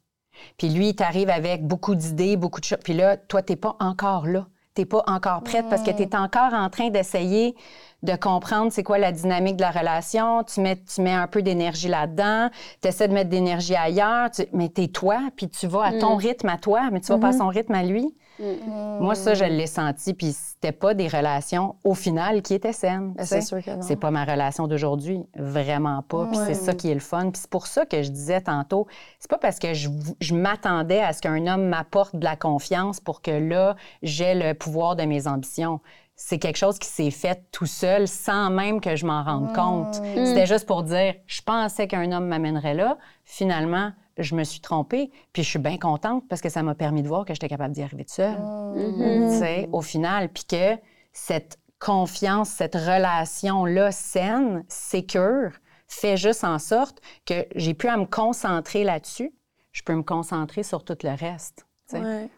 [0.58, 2.80] Puis lui, il t'arrive avec beaucoup d'idées, beaucoup de choses.
[2.84, 4.48] Puis là, toi, t'es pas encore là.
[4.76, 7.56] T'es pas encore prête parce que tu es encore en train d'essayer
[8.04, 10.44] de comprendre c'est quoi la dynamique de la relation.
[10.44, 12.50] Tu mets, tu mets un peu d'énergie là-dedans.
[12.82, 14.30] Tu essaies de mettre d'énergie ailleurs.
[14.32, 17.18] Tu- mais t'es toi, puis tu vas à ton rythme à toi, mais tu vas
[17.18, 18.14] pas à son rythme à lui.
[18.40, 20.14] Moi, ça, je l'ai senti.
[20.14, 23.14] Puis c'était pas des relations, au final, qui étaient saines.
[23.14, 23.82] Ben, c'est sûr que non.
[23.82, 26.28] C'est pas ma relation d'aujourd'hui, vraiment pas.
[26.28, 27.32] Puis c'est ça qui est le fun.
[27.32, 28.88] Puis c'est pour ça que je disais tantôt,
[29.20, 33.00] c'est pas parce que je, je m'attendais à ce qu'un homme m'apporte de la confiance
[33.00, 35.80] pour que là, j'ai le pouvoir de mes ambitions.
[36.18, 39.96] C'est quelque chose qui s'est fait tout seul sans même que je m'en rende compte.
[39.96, 42.98] C'était juste pour dire, je pensais qu'un homme m'amènerait là.
[43.26, 45.12] Finalement, je me suis trompée.
[45.34, 47.74] Puis je suis bien contente parce que ça m'a permis de voir que j'étais capable
[47.74, 48.38] d'y arriver toute seule
[48.76, 50.78] tu sais, au final, puis que
[51.14, 55.52] cette confiance, cette relation-là saine, sécure,
[55.88, 59.34] fait juste en sorte que j'ai pu à me concentrer là-dessus.
[59.72, 61.66] Je peux me concentrer sur tout le reste.
[61.90, 62.02] tu sais.
[62.04, 62.30] Ouais,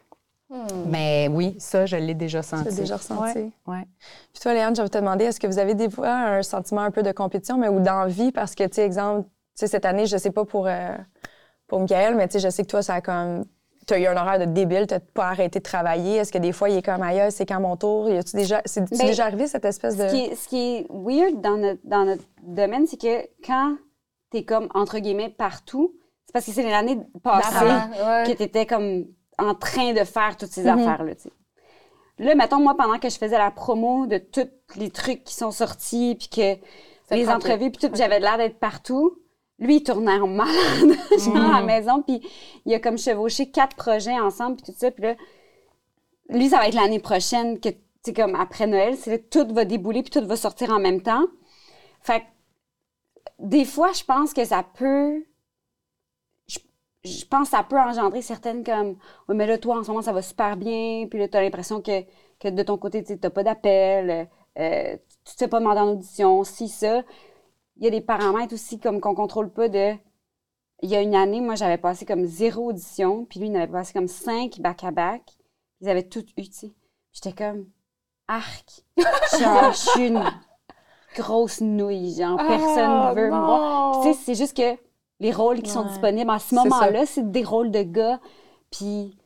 [0.86, 2.64] Mais oui, ça, je l'ai déjà tu senti.
[2.64, 3.38] l'as déjà ressenti.
[3.38, 3.84] Ouais, ouais.
[4.32, 6.80] Puis toi, Léane, je vais te demander, est-ce que vous avez des fois un sentiment
[6.82, 8.32] un peu de compétition, mais ou d'envie?
[8.32, 10.96] Parce que, tu sais, exemple, tu sais, cette année, je sais pas pour, euh,
[11.68, 13.44] pour Michael, mais tu sais, je sais que toi, ça a comme.
[13.86, 16.16] Tu as eu un horaire de débile, tu pas arrêté de travailler.
[16.16, 18.10] Est-ce que des fois, il est comme ailleurs, c'est quand mon tour?
[18.10, 20.08] Y a-tu déjà, c'est Ben, déjà arrivé, cette espèce de.
[20.08, 23.76] Ce qui, est, ce qui est weird dans notre, dans notre domaine, c'est que quand
[24.30, 25.94] t'es comme, entre guillemets, partout,
[26.26, 28.24] c'est parce que c'est l'année passée ouais.
[28.26, 29.06] que t'étais comme
[29.38, 30.78] en train de faire toutes ces Mhm.
[30.80, 31.32] affaires-là, tu sais.
[32.18, 35.52] Là, mettons, moi, pendant que je faisais la promo de tous les trucs qui sont
[35.52, 36.60] sortis, puis que
[37.08, 39.16] Ça les entrevues, puis tout, j'avais l'air d'être partout,
[39.58, 42.20] lui, il tournait en malade, genre, à la maison, puis
[42.64, 45.16] il a comme chevauché quatre projets ensemble, puis tout ça, puis là,
[46.30, 49.52] lui, ça va être l'année prochaine que, tu sais, comme après Noël, c'est là, tout
[49.52, 51.26] va débouler, puis tout va sortir en même temps.
[52.02, 52.24] Fait que,
[53.38, 55.24] des fois, je pense que ça peut.
[56.48, 56.58] Je,
[57.04, 58.96] je pense que ça peut engendrer certaines comme.
[59.28, 61.80] Oui, mais là, toi, en ce moment, ça va super bien, puis là, t'as l'impression
[61.80, 62.02] que,
[62.40, 64.28] que de ton côté, tu t'as pas d'appel,
[64.58, 67.02] euh, tu t'es pas demandé en audition, si, ça.
[67.78, 69.92] Il y a des paramètres aussi, comme qu'on contrôle pas de.
[70.82, 73.66] Il y a une année, moi, j'avais passé comme zéro audition, puis lui, il avait
[73.70, 75.22] passé comme cinq back-à-back.
[75.80, 76.72] Ils avaient tout eu, tu sais.
[77.12, 77.66] J'étais comme,
[78.28, 78.84] arc.
[79.40, 80.22] Genre, je suis une
[81.16, 83.44] grosse nouille, genre, personne Ah, veut me non.
[83.46, 84.00] voir.
[84.02, 84.78] Puis, tu sais, c'est juste que
[85.20, 88.20] les rôles qui sont disponibles à ce moment-là, c'est des rôles de gars.
[88.70, 89.16] Puis,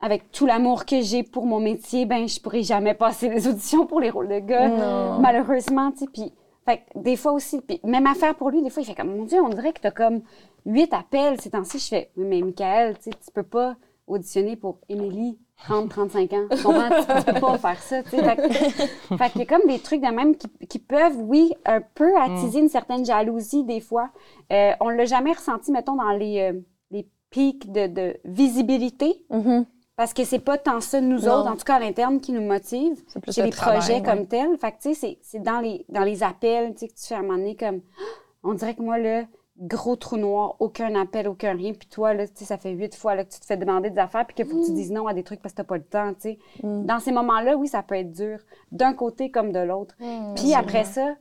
[0.00, 3.86] avec tout l'amour que j'ai pour mon métier, ben, je pourrais jamais passer les auditions
[3.86, 5.18] pour les rôles de gars, Non.
[5.18, 6.06] malheureusement, tu sais.
[6.12, 6.32] Puis,
[6.70, 9.14] fait que des fois aussi, puis même affaire pour lui, des fois, il fait comme,
[9.16, 10.22] mon Dieu, on dirait que t'as comme
[10.66, 11.78] huit appels ces temps-ci.
[11.78, 16.46] Je fais, Oui, mais Michael, tu peux pas auditionner pour Émilie, 30, 35 ans.
[16.50, 16.88] Tu comprends?
[17.18, 18.22] tu peux pas faire ça, tu sais.
[18.24, 21.52] Fait, que- fait qu'il y a comme des trucs de même qui, qui peuvent, oui,
[21.64, 24.10] un peu attiser une certaine jalousie des fois.
[24.52, 26.60] Euh, on l'a jamais ressenti, mettons, dans les, euh,
[26.90, 29.24] les pics de, de visibilité.
[29.30, 29.64] Mhm.
[30.00, 31.34] Parce que c'est pas tant ça, nous Non.
[31.34, 32.98] autres, en tout cas à l'interne, qui nous motive.
[33.06, 34.02] C'est plus les travail, projets ouais.
[34.02, 34.56] comme tels.
[34.56, 37.16] Fait que, tu sais, c'est- dans les, dans les appels, tu sais, que tu fais
[37.16, 37.82] à un moment donné comme...
[38.42, 39.24] On dirait que moi, là,
[39.58, 41.74] gros trou noir, aucun appel, aucun rien.
[41.74, 43.90] Puis toi, là, tu sais, ça fait huit fois là, que tu te fais demander
[43.90, 45.64] des affaires puis qu'il faut que tu dises non à des trucs parce que t'as
[45.64, 46.38] pas le temps, tu sais.
[46.62, 46.86] Mm.
[46.86, 48.38] Dans ces moments-là, oui, ça peut être dur.
[48.72, 49.94] D'un côté comme de l'autre.
[50.34, 51.14] Puis après ça,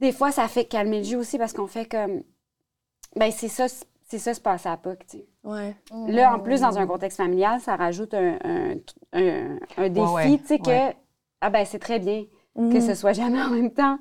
[0.00, 2.22] des fois, ça fait calmer le jeu aussi parce qu'on fait comme...
[3.16, 3.66] Ben, c'est ça,
[4.08, 5.26] c'est ça se passer à POC, tu sais.
[5.42, 5.74] Ouais.
[6.08, 8.74] Là, en plus, dans un contexte familial, ça rajoute un, un,
[9.14, 10.94] un- un défi, ouais, tu sais, que,
[11.40, 12.24] ah ben, c'est très bien.
[12.70, 13.98] que ce soit jamais en même temps.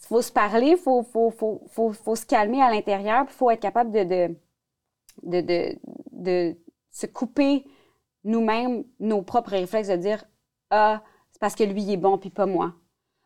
[0.00, 3.34] Il faut se parler, il faut, faut, faut, faut, faut se calmer à l'intérieur, puis
[3.34, 4.36] il faut être capable de, de,
[5.22, 5.78] de, de,
[6.12, 6.56] de
[6.90, 7.64] se couper
[8.22, 10.24] nous-mêmes nos propres réflexes, de dire
[10.70, 11.02] Ah,
[11.32, 12.74] c'est parce que lui, il est bon, puis pas moi.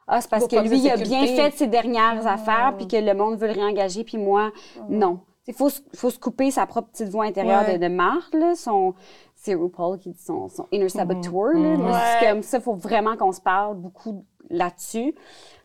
[0.06, 3.12] Ah, c'est parce que lui, il a bien fait ses dernières affaires, puis que le
[3.14, 4.50] monde veut le réengager, puis moi,
[4.88, 5.20] non.
[5.48, 7.78] Il faut, se- faut se couper sa propre petite voix intérieure Ouais.
[7.78, 8.94] de, de marde, là, son,
[9.34, 11.54] c'est RuPaul qui dit son, son inner saboteur.
[11.54, 12.28] Ouais.
[12.28, 15.14] comme ça, il faut vraiment qu'on se parle beaucoup là-dessus.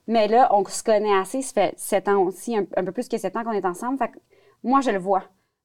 [0.07, 1.41] Mais là, on se connaît assez.
[1.41, 3.97] Ça fait sept ans aussi, un, un peu plus que sept ans qu'on est ensemble.
[3.97, 4.17] Fait que
[4.63, 5.23] moi, je le vois.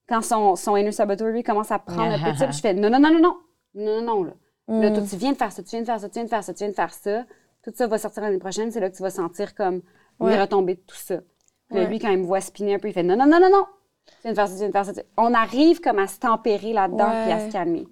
[0.08, 2.60] Quand son, son inner saboteur, lui, commence à prendre un peu de ça, puis je
[2.60, 3.36] fais non, non, non, non, non.
[3.74, 4.32] Non, non, non, là.
[4.68, 6.28] Là, toi, tu viens de faire ça, tu viens de faire ça, tu viens de
[6.28, 7.24] faire ça, tu viens de faire ça.
[7.62, 8.70] Tout ça va sortir l'année prochaine.
[8.70, 9.80] C'est là que tu vas sentir comme
[10.20, 10.32] Ouais.
[10.34, 11.14] les retombées de tout ça.
[11.14, 11.20] Là,
[11.70, 11.86] Ouais.
[11.86, 13.66] lui, quand il me voit spinner un peu, il fait non, non, non, non, non.
[15.16, 17.22] On arrive comme à se tempérer là-dedans Ouais.
[17.24, 17.86] puis à se calmer.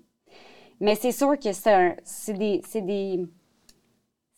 [0.80, 3.24] Mais c'est sûr que c'est des, c'est des,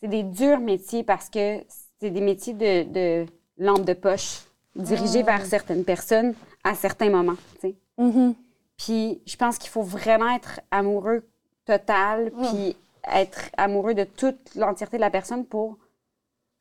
[0.01, 1.61] c'est des durs métiers parce que
[2.01, 2.85] c'est des métiers de,
[3.25, 3.27] de
[3.59, 4.43] lampe de poche
[4.77, 7.37] dirigés vers certaines personnes à certains moments.
[7.99, 8.35] Mhm.
[8.77, 11.27] Puis je pense qu'il faut vraiment être amoureux
[11.65, 12.77] total, puis
[13.13, 15.79] être amoureux de toute l'entièreté de la personne pour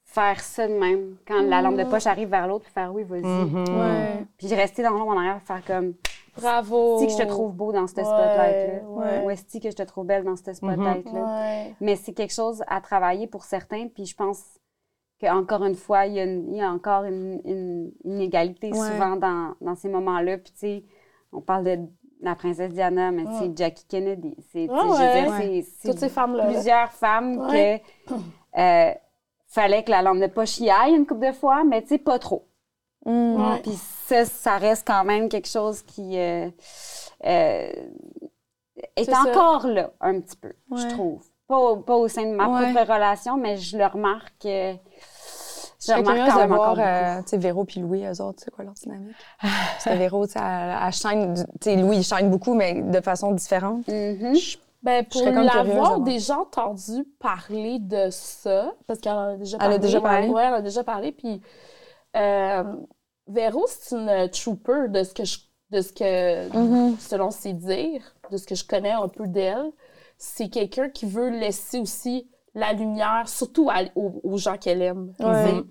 [0.10, 1.18] faire ça de même.
[1.28, 3.22] Quand la lampe de poche arrive vers l'autre, puis faire oui, vas-y.
[3.24, 4.26] Ouais.
[4.38, 5.93] Puis rester dans l'ombre en arrière, faire comme
[6.38, 6.99] Bravo.
[6.99, 8.89] si que je te trouve beau dans ce Ouais, spotlight-là.
[8.89, 9.24] ouais.
[9.26, 11.22] Ou est-ce que je te trouve belle dans ce spotlight-là.
[11.22, 11.76] Ouais.
[11.82, 13.88] Mais c'est quelque chose à travailler pour certains.
[13.93, 14.41] Puis je pense
[15.20, 18.78] qu'encore une fois, il y a, une- il y a encore une, une inégalité Ouais.
[18.78, 20.38] souvent dans, dans ces moments-là.
[20.38, 20.84] Puis tu sais,
[21.34, 21.80] on parle de
[22.22, 24.36] la princesse Diana, mais c'est Jackie Kennedy.
[24.51, 26.45] C'est, tu sais, Ouais, je veux dire, c'est- c'est Toutes ces femmes-là.
[26.47, 26.53] là.
[26.53, 27.84] plusieurs femmes Ouais.
[28.08, 28.14] que
[28.60, 28.93] euh,
[29.60, 31.97] fallait que la lampe de poche y aille une couple de fois, mais tu sais,
[31.97, 32.47] pas trop.
[33.05, 33.36] Mm.
[33.36, 33.60] Ouais.
[33.64, 36.47] Puis ça, ça reste quand même quelque chose qui euh,
[37.26, 37.72] euh,
[38.95, 39.22] est, ça.
[39.22, 41.24] encore là, un petit peu, je trouve.
[41.47, 42.72] Pas au, pas au sein de ma Ouais.
[42.74, 44.45] propre relation, mais je le remarque.
[44.45, 44.74] euh,
[45.80, 48.51] je remarque de même voir, encore euh, tu sais, Véro puis Louis, eux autres, c'est
[48.51, 49.16] quoi leur dynamique?
[49.41, 53.32] Parce que Véro, tu sais, elle, tu sais, Louis, il shine beaucoup, mais de façon
[53.32, 53.88] différente.
[53.88, 54.36] Mhm.
[54.88, 56.00] Ben, pour l'avoir voir.
[56.02, 59.80] déjà entendu parler de ça, parce qu'elle en a déjà Elle a parlé.
[59.80, 60.28] déjà parlé?
[60.30, 61.12] Ouais, elle en a déjà parlé.
[61.12, 61.42] Puis,
[62.16, 62.64] euh,
[63.28, 65.40] Véro, c'est une trooper de ce que je,
[65.72, 67.00] de ce que, Mm-hmm.
[67.00, 69.72] selon ses dires, de ce que je connais un peu d'elle.
[70.18, 75.14] C'est quelqu'un qui veut laisser aussi la lumière, surtout à- aux, aux gens qu'elle aime.
[75.20, 75.62] Ouais.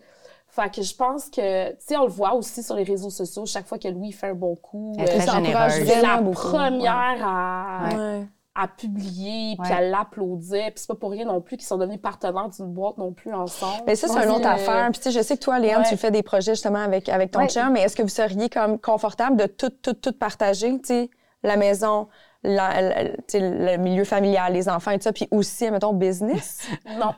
[0.48, 3.44] Fait que je pense que, tu sais, on le voit aussi sur les réseaux sociaux,
[3.44, 4.92] chaque fois que Louis fait un bon coup.
[4.98, 8.26] Elle est euh, la première à, Ouais.
[8.58, 9.76] À publier, puis Ouais.
[9.76, 10.64] à l'applaudir.
[10.66, 13.32] Puis c'est pas pour rien non plus qu'ils sont devenus partenaires d'une boîte non plus
[13.34, 13.82] ensemble.
[13.86, 14.88] Mais ça, c'est une autre euh, affaire.
[14.92, 15.74] Puis, tu sais, je sais que toi, Ouais.
[15.88, 17.48] tu fais des projets justement avec, avec ton Ouais.
[17.48, 20.70] chum, mais est-ce que vous seriez comme confortable de tout, tout, tout partager?
[20.78, 21.10] Tu sais,
[21.42, 22.08] la maison,
[22.42, 26.66] la- la- le milieu familial, les enfants et tout ça, puis aussi, mettons, business?
[26.98, 27.12] Non.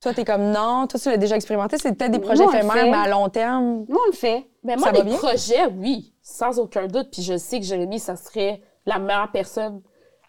[0.00, 0.86] toi, t'es comme non.
[0.86, 1.76] Toi, tu l'as déjà expérimenté.
[1.78, 3.84] C'est peut-être des projets éphémères, mais à long terme.
[3.88, 4.46] Nous, on le fait.
[4.64, 5.16] Mais moi, Ça bien?
[5.16, 7.08] projets, oui, sans aucun doute.
[7.10, 9.80] Puis je sais que Jérémy, ça serait la meilleure personne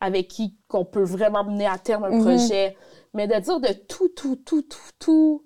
[0.02, 2.22] avec qui qu'on peut vraiment mener à terme un Mhm.
[2.22, 2.76] projet.
[3.14, 5.44] Mais de dire de tout, tout, tout, tout, tout,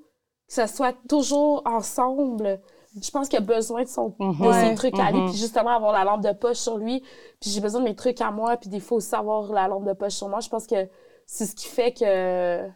[0.48, 2.60] que ça soit toujours ensemble,
[3.02, 4.70] je pense qu'il a besoin de, son, de Ouais.
[4.70, 5.30] ses trucs à lui, Mhm.
[5.30, 7.02] puis justement avoir la lampe de poche sur lui.
[7.40, 9.86] Puis j'ai besoin de mes trucs à moi, puis des fois aussi avoir la lampe
[9.86, 10.40] de poche sur moi.
[10.42, 10.88] Je pense que
[11.26, 12.68] c'est ce qui fait que...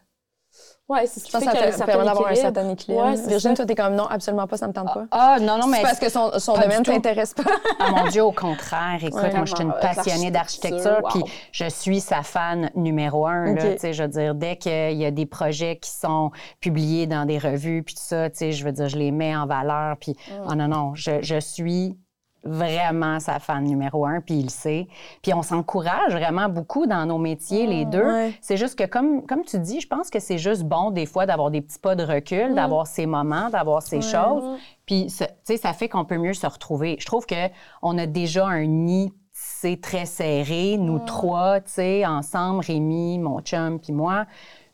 [0.90, 2.54] Ouais, c'est ce qui Je pense fait que ça permet certain d'avoir un équilibre.
[2.56, 3.04] certain équilibre.
[3.06, 3.56] Ouais, Virginie, ça.
[3.56, 5.06] toi, t'es comme non, absolument pas, ça me tente pas.
[5.12, 7.44] Ah, non, non, mais C'est parce que son, son domaine t'intéresse pas.
[7.80, 8.98] Ah mon Dieu, au contraire.
[9.02, 9.34] Écoute, Ouais.
[9.34, 11.10] moi, je suis une passionnée d'architecture, wow.
[11.10, 13.54] puis je suis sa fan numéro un.
[13.56, 16.32] là, je veux dire, dès qu'il y a des projets qui sont
[16.62, 19.36] publiés dans des revues, puis tout ça, tu sais, je veux dire, je les mets
[19.36, 20.16] en valeur, puis
[20.50, 21.98] oh non, non, je, je suis
[22.44, 24.88] vraiment sa fan numéro un, puis il le sait.
[25.22, 28.04] Puis on s'encourage vraiment beaucoup dans nos métiers, les deux.
[28.06, 28.34] ouais.
[28.42, 31.26] C'est juste que, comme, comme tu dis, je pense que c'est juste bon, des fois,
[31.26, 34.58] d'avoir des petits pas de recul, d'avoir ces moments, d'avoir ces choses.
[34.86, 36.96] Puis, tu sais, ça fait qu'on peut mieux se retrouver.
[37.00, 42.64] Je trouve qu'on a déjà un nid tissé très serré, nous trois, tu sais, ensemble,
[42.66, 44.26] Rémi, mon chum, puis moi.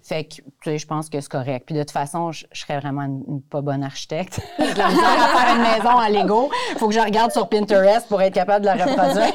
[0.03, 1.63] Fait que, tu sais, je pense que c'est correct.
[1.65, 4.41] Puis de toute façon, je, je serais vraiment une, une pas bonne architecte.
[4.59, 6.49] J'ai de la misère à faire une maison en Lego.
[6.77, 9.33] Faut que je regarde sur Pinterest pour être capable de la reproduire.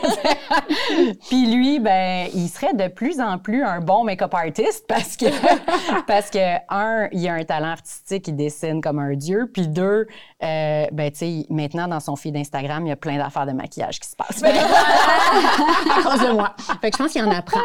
[1.29, 5.27] Puis lui, ben, il serait de plus en plus un bon make-up artist parce que,
[6.07, 9.51] parce que, un, il a un talent artistique, il dessine comme un dieu.
[9.53, 10.07] Puis deux,
[10.43, 13.53] euh, ben, tu sais, maintenant, dans son feed Instagram, il y a plein d'affaires de
[13.53, 14.43] maquillage qui se passent.
[14.43, 16.55] à cause de moi.
[16.81, 17.61] Fait que je pense qu'il en apprend.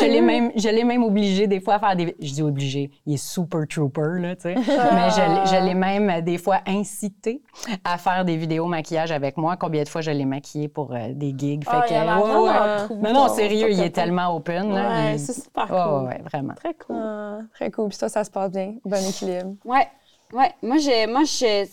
[0.00, 2.03] je l'ai même, je l'ai même obligé des fois à faire des.
[2.20, 4.54] Je dis obligé, il est super trooper, là, tu sais.
[4.54, 7.42] Mais je, l'ai- je l'ai même euh, des fois incité
[7.84, 9.56] à faire des vidéos maquillage avec moi.
[9.56, 11.64] Combien de fois je l'ai maquillé pour euh, des gigs.
[11.64, 12.88] Fait Ah, que, a ouais.
[12.88, 14.72] cool, Non, non, sérieux, il est tellement open.
[14.72, 14.88] là.
[14.88, 16.02] Ouais, Il- c'est super Ouais, cool.
[16.08, 16.54] ouais, ouais, vraiment.
[16.54, 16.96] Très cool.
[16.98, 17.88] Ah, très cool.
[17.88, 18.74] Puis toi, ça se passe bien.
[18.84, 19.54] Bon équilibre.
[19.64, 19.86] Ouais,
[20.32, 20.52] ouais.
[20.62, 21.66] Moi, j'ai, moi, je,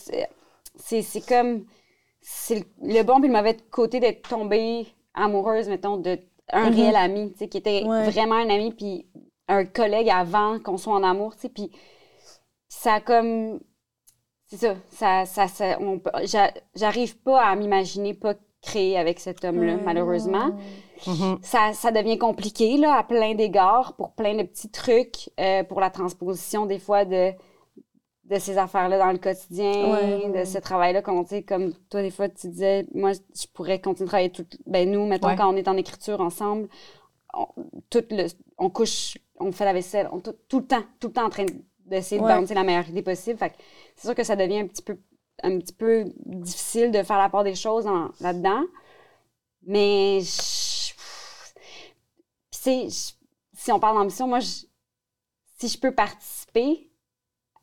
[0.77, 1.63] c'est, c'est comme,
[2.21, 2.65] c'est le,
[2.99, 6.17] le bon puis le mauvais côté d'être tombée amoureuse, mettons, de
[6.53, 6.75] un Mhm.
[6.75, 8.09] réel ami, tu sais, qui était Ouais.
[8.09, 9.05] vraiment un ami puis
[9.47, 11.71] un collègue avant qu'on soit en amour, tu sais, puis
[12.67, 13.59] ça a comme,
[14.47, 14.57] c'est
[14.91, 16.01] ça, ça, ça, on
[16.75, 20.51] j'arrive pas à m'imaginer pas créer avec cet homme-là, malheureusement
[21.07, 21.39] Mhm.
[21.41, 25.81] ça, ça devient compliqué là, à plein d'égards pour plein de petits trucs, euh, pour
[25.81, 27.31] la transposition des fois de,
[28.25, 30.29] de ces affaires-là dans le quotidien, Ouais.
[30.29, 31.01] de ce travail-là.
[31.01, 34.29] Comme, tu sais, comme toi, des fois, tu disais, moi, je pourrais continuer de travailler
[34.31, 34.45] tout.
[34.67, 35.35] Ben, nous, mettons, Ouais.
[35.35, 36.69] quand on est en écriture ensemble,
[37.33, 37.47] on,
[37.89, 38.27] tout le,
[38.59, 41.29] on couche, on fait la vaisselle, on, tout, tout le temps, tout le temps en
[41.29, 41.45] train
[41.85, 42.31] d'essayer Ouais.
[42.33, 43.37] de bouncer la meilleure idée possible.
[43.37, 43.53] Fait
[43.95, 44.97] c'est sûr que ça devient un petit peu
[45.43, 48.61] un petit peu difficile de faire la part des choses en- là-dedans.
[49.63, 50.93] Mais je-
[52.51, 53.13] puis c'est- je-
[53.59, 54.65] si on parle d'ambition, moi, je-
[55.57, 56.89] si je peux participer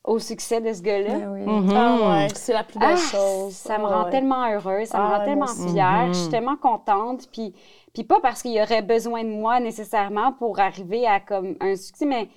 [0.05, 1.41] au succès de ce gars-là, Ben oui.
[1.43, 1.73] Mhm.
[1.77, 3.53] Ah ouais, c'est la plus belle ah, chose.
[3.53, 4.11] ça me Ah rend ouais.
[4.11, 6.15] tellement heureuse, ça me Ah, rend tellement fière, Mhm.
[6.15, 7.55] je suis tellement contente, puis,
[7.95, 11.77] puis pas parce qu'il y aurait besoin de moi nécessairement pour arriver à comme un
[11.77, 12.29] succès, mais,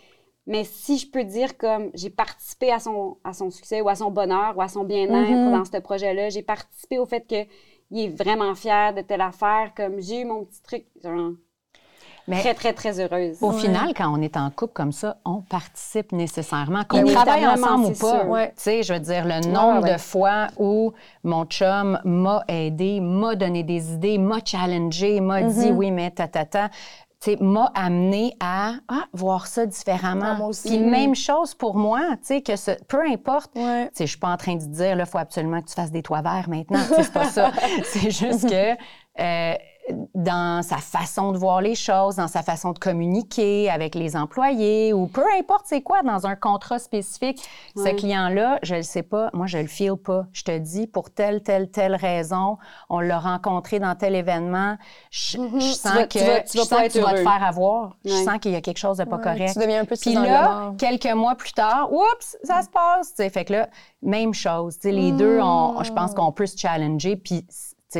[0.47, 3.95] mais si je peux dire comme j'ai participé à son, à son succès ou à
[3.95, 5.51] son bonheur ou à son bien-être Mhm.
[5.51, 7.45] dans ce projet-là, j'ai participé au fait que
[7.91, 11.31] il est vraiment fier de telle affaire, comme j'ai eu mon petit truc, genre,
[12.27, 13.37] Mais très, très, très heureuse.
[13.41, 13.59] au Ouais.
[13.59, 16.83] final, quand on est en couple comme ça, on participe nécessairement.
[16.83, 18.25] Qu'on oui, travaille ensemble ou pas.
[18.25, 18.47] Ouais.
[18.49, 19.93] Tu sais, je veux dire, le nombre ouais.
[19.93, 20.93] de fois où
[21.23, 26.27] mon chum m'a aidé, m'a donné des idées, m'a challengé, m'a dit oui, mais ta,
[26.27, 26.69] ta, ta.
[27.23, 30.25] Tu sais, m'a amené à ah, voir ça différemment.
[30.25, 30.69] Ah, moi aussi.
[30.69, 33.85] Puis même chose pour moi, tu sais, que ce, peu importe, Ouais.
[33.89, 35.75] tu sais, je suis pas en train de dire, là, il faut absolument que tu
[35.75, 36.79] fasses des toits verts maintenant.
[36.87, 37.51] Tu sais, c'est pas ça.
[37.83, 38.71] C'est juste que
[39.19, 39.53] euh,
[40.13, 44.93] dans sa façon de voir les choses, dans sa façon de communiquer avec les employés
[44.93, 47.41] ou peu importe c'est quoi, dans un contrat spécifique,
[47.75, 50.25] ce client-là, je le sais pas, moi, je le feel pas.
[50.33, 52.57] Je te dis, pour telle, telle, telle raison,
[52.89, 54.77] on l'a rencontré dans tel événement,
[55.09, 57.11] je, je sens que, tu vas- tu je vas sens pas que être tu vas
[57.13, 57.95] te faire avoir.
[58.05, 59.53] Je sens qu'il y a quelque chose de pas correct.
[59.53, 63.09] Tu deviens un peu Puis là, quelques mois plus tard, oups, ça se passe.
[63.09, 63.29] tu sais.
[63.29, 63.69] Fait que là,
[64.01, 64.77] même chose.
[64.83, 67.45] Les deux, on- je pense qu'on peut se challenger puis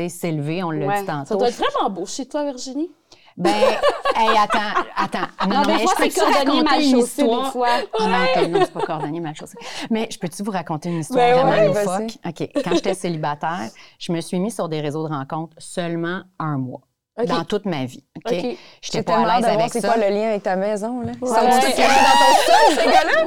[0.08, 1.00] s'élever, on l'a Ouais.
[1.00, 1.36] dit Ça tantôt.
[1.38, 2.90] doit être vraiment beau chez toi, Virginie.
[3.36, 3.50] Ben,
[4.16, 5.26] hey, attends, attends.
[5.48, 7.68] Non, Non, des mais fois, je peux-tu cordonnier raconter mal une des fois.
[7.98, 9.56] Ah non, ok, non, c'est pas cordonnier mal chaussé.
[9.90, 12.18] Mais je peux-tu vous raconter une histoire Ben vraiment ouais, loufoque?
[12.26, 12.62] OK.
[12.62, 16.82] Quand j'étais célibataire, je me suis mis sur des réseaux de rencontres seulement un mois
[17.26, 18.02] Dans toute ma vie.
[18.24, 18.32] OK?
[18.32, 18.56] OK.
[18.80, 19.88] J'étais pas à l'aise avec c'est ça.
[19.88, 21.12] quoi le lien avec ta maison, là?
[21.20, 21.50] Ils sont Ouais.
[21.50, 23.24] tous cachés dans ton sol, ces gars-là?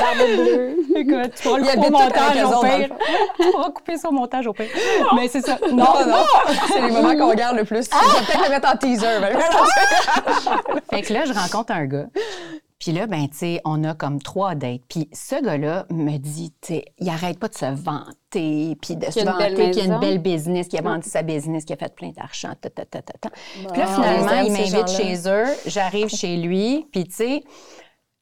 [0.00, 0.76] Barbe bleue.
[0.96, 2.88] Écoute, tu pourras le Ils couper au montage au pire.
[3.40, 4.68] Tu pourras couper ça au montage au pire.
[5.16, 5.58] Mais c'est ça.
[5.70, 6.24] Non, non.
[6.68, 7.88] C'est les moments qu'on regarde le plus.
[7.90, 9.18] Je vais peut-être le mettre en teaser.
[9.20, 9.32] mais-
[10.90, 12.06] Fait que là, je rencontre un gars.
[12.80, 14.80] Puis là, ben, tu sais, on a comme trois dates.
[14.88, 19.04] Puis ce gars-là me dit, tu sais, il arrête pas de se vanter, puis de
[19.10, 21.94] se vanter qu'il a une belle business, qu'il a vendu sa business, qu'il a fait
[21.94, 23.28] plein d'argent, ta, ta, ta, ta, ta.
[23.28, 25.44] Puis là, finalement, il m'invite chez eux.
[25.66, 27.44] J'arrive chez lui, puis tu sais,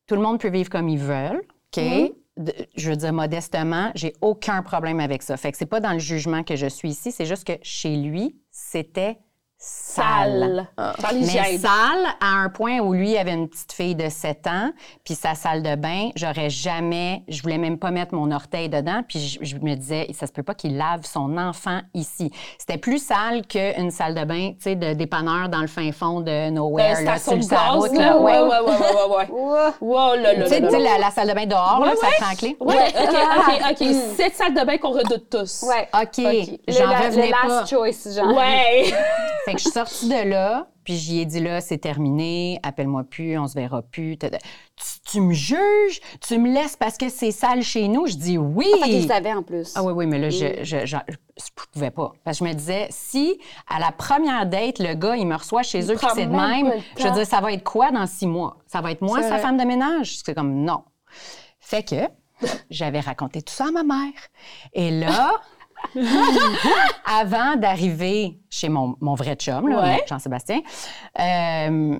[0.08, 1.42] tout le monde peut vivre comme ils veulent,
[1.72, 1.82] OK?
[1.82, 2.12] Mm-hmm.
[2.76, 5.36] Je veux dire modestement, j'ai aucun problème avec ça.
[5.36, 7.96] Fait que c'est pas dans le jugement que je suis ici, c'est juste que chez
[7.96, 9.18] lui, c'était
[9.58, 10.68] sale.
[10.68, 10.68] Sale.
[10.76, 14.70] Dans Mais sale à un point où lui avait une petite fille de 7 ans,
[15.04, 19.02] puis sa salle de bain, j'aurais jamais, je voulais même pas mettre mon orteil dedans,
[19.06, 22.30] puis je, je me disais, ça se peut pas qu'il lave son enfant ici.
[22.58, 26.20] C'était plus sale qu'une salle de bain, tu sais, de dépanneur dans le fin fond
[26.20, 28.04] de Euh, nowhere, là, station sur gaz, route, là.
[28.10, 28.18] là.
[28.20, 29.72] Ouais, ouais, ouais, ouais, ouais, ouais.
[29.80, 30.78] Wow, là, là, Tu sais, là, là.
[30.78, 32.12] la, la salle de bain dehors, là, Ouais, ça ouais.
[32.20, 32.56] prend clé.
[32.60, 33.88] Ouais, OK, OK, OK.
[34.16, 35.64] Cette salle de bain qu'on redoute tous.
[35.68, 35.88] Ouais.
[35.94, 37.48] OK, Le, j'en revenais le pas.
[37.48, 38.36] last choice, genre.
[38.36, 38.92] Ouais.
[39.48, 43.04] Fait que je suis sortie de là, puis j'y ai dit là, c'est terminé, appelle-moi
[43.04, 44.18] plus, on se verra plus.
[44.18, 44.28] Tu,
[45.10, 48.06] tu me juges, tu me laisses parce que c'est sale chez nous?
[48.06, 48.66] Je dis oui.
[48.82, 49.72] Fait qu'il savait en plus.
[49.74, 52.12] Ah oui, oui, mais là, je, je, je, je pouvais pas.
[52.24, 53.38] Parce que je me disais, si
[53.68, 56.70] à la première date, le gars, il me reçoit chez eux, puis c'est de même
[56.98, 58.58] je veux dire, ça va être quoi dans six mois?
[58.66, 60.18] Ça va être moi, sa femme de ménage?
[60.22, 60.82] C'est comme non.
[61.58, 61.96] Fait que
[62.68, 64.12] j'avais raconté tout ça à ma mère.
[64.74, 65.32] Et là,
[67.06, 70.04] avant d'arriver chez mon, mon vrai chum, Ouais.
[70.08, 70.60] Jean-Sébastien,
[71.18, 71.98] euh,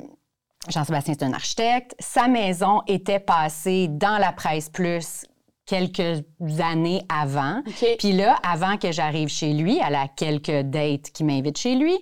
[0.68, 1.94] Jean-Sébastien, c'est un architecte.
[1.98, 5.24] Sa maison était passée dans la presse plus
[5.66, 6.22] quelques
[6.60, 7.62] années avant.
[7.98, 11.96] Puis là, avant que j'arrive chez lui, elle a quelques dates qui m'invitent chez lui,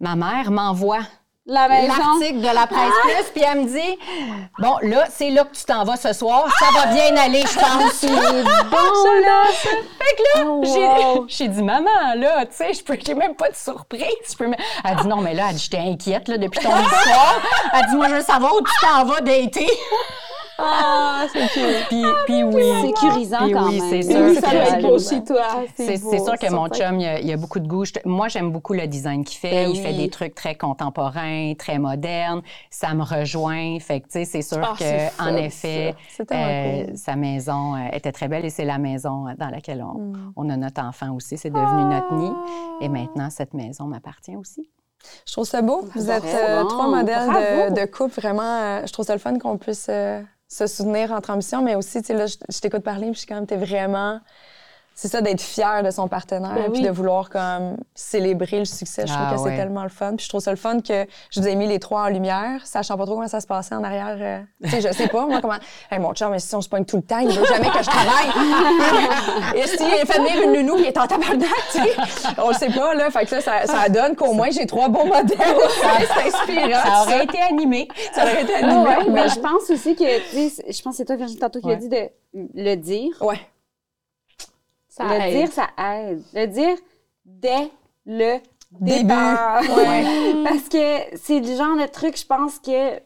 [0.00, 1.02] ma mère m'envoie
[1.44, 3.98] La l'article de la presse plus, puis elle me dit
[4.60, 6.44] Bon, là, c'est là que tu t'en vas ce soir.
[6.60, 7.92] Ça va bien aller, je pense.
[7.94, 9.42] C'est bon, là.
[9.50, 10.86] Fait que là, Oh, j'ai-
[11.18, 11.24] wow.
[11.26, 14.04] j'ai dit Maman, là, tu sais, je peux- j'ai même pas de surprise.
[14.30, 14.52] Je peux
[14.84, 17.40] Elle dit Non, mais là, elle dit J'étais inquiète là, depuis ton histoire.
[17.74, 19.66] Elle dit Moi, je veux savoir où tu t'en vas d'été.
[20.58, 21.86] Ah, c'est cute.
[21.88, 22.62] Puis, puis oui.
[22.82, 23.90] Sécurisant Puis quand oui, même.
[24.02, 24.40] c'est Oui, sûr.
[24.42, 25.46] ça que- doit être beau chez toi.
[25.76, 27.84] C'est sûr que mon chum, il y, a, il a beaucoup de goût.
[28.04, 29.50] Moi, j'aime beaucoup le design qu'il fait.
[29.66, 32.42] Ben il fait des trucs très contemporains, très modernes.
[32.70, 33.78] Ça me rejoint.
[33.80, 35.94] Fait que, tu sais, c'est sûr Ah, que, en effet,
[36.32, 36.96] euh, cool.
[36.96, 40.32] sa maison euh, était très belle et c'est la maison euh, dans laquelle on, Mm.
[40.36, 41.36] on a notre enfant aussi.
[41.38, 42.32] C'est devenu notre nid.
[42.34, 42.84] Ah.
[42.84, 44.68] Et maintenant, cette maison m'appartient aussi.
[45.26, 45.84] Je trouve ça beau.
[45.94, 48.20] Vous êtes euh, trois modèles de, de couple.
[48.20, 50.22] Vraiment, euh, je trouve ça le fun qu'on puisse euh,
[50.52, 53.18] se soutenir entre ambitions, mais aussi, tu sais, là, je, je t'écoute parler, puis je
[53.20, 54.20] suis quand même, t'es vraiment...
[54.94, 59.02] C'est ça, d'être fier de son partenaire, Ben puis de vouloir comme célébrer le succès.
[59.06, 59.50] Je trouve Ah que ouais.
[59.50, 60.14] c'est tellement le fun.
[60.16, 62.60] Puis je trouve ça le fun que je vous ai mis les trois en lumière,
[62.66, 64.16] sachant pas trop comment ça se passait en arrière.
[64.20, 65.56] euh, tu sais, je sais pas, moi, comment...
[65.90, 67.78] Hey, mon chum, mais si on se pogne tout le temps, il veut jamais que
[67.82, 69.56] je travaille.
[69.56, 71.90] Et s'il fait venir une nounou, il est en tabarnak, tu sais.
[72.38, 73.10] On le sait pas, là.
[73.10, 75.38] Fait que là, ça, ça donne qu'au moins, j'ai trois bons modèles.
[75.38, 76.80] c'est inspirant.
[76.84, 77.88] Ça aurait été animé.
[78.12, 78.74] Ça aurait été animé.
[78.80, 81.38] ouais, mais mais je pense aussi que, tu sais, je pense que c'est toi, Virginie,
[81.40, 81.72] tantôt, qui Ouais.
[81.74, 82.08] a dit de
[82.54, 83.10] le dire.
[83.20, 83.40] Ouais.
[85.08, 85.36] Ça le aide.
[85.36, 86.22] dire, ça aide.
[86.34, 86.76] Le dire
[87.24, 87.70] dès
[88.06, 88.38] le
[88.80, 89.02] Début.
[89.02, 89.60] départ.
[89.62, 90.04] Ouais.
[90.44, 92.98] Parce que c'est le genre de truc, je pense que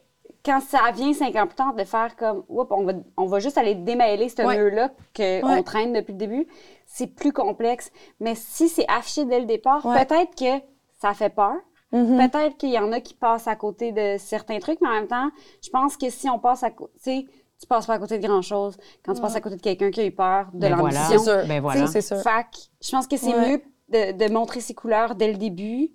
[0.44, 3.40] quand ça vient cinq ans plus tard, de faire comme, Oups, on va, on va
[3.40, 4.56] juste aller démêler ce Ouais.
[4.56, 5.62] nœud-là qu'on Ouais.
[5.64, 6.46] traîne depuis le début,
[6.86, 7.90] c'est plus complexe.
[8.20, 10.64] Mais si c'est affiché dès le départ, peut-être que
[11.00, 11.54] ça fait peur.
[11.92, 12.16] Mhm.
[12.28, 15.06] Peut-être qu'il y en a qui passent à côté de certains trucs, mais en même
[15.08, 15.30] temps,
[15.64, 17.26] je pense que si on passe à côté,
[17.58, 19.90] tu tu passes pas à côté de grand-chose quand tu passes à côté de quelqu'un
[19.90, 21.00] qui a eu peur de Ben voilà.
[21.00, 21.18] l'ambition.
[21.18, 21.48] C'est sûr.
[21.48, 21.86] Ben Tu voilà.
[21.86, 22.18] C'est sûr.
[22.22, 23.50] Fait que je pense que c'est Ouais.
[23.50, 25.88] mieux de, de montrer ses couleurs dès le début,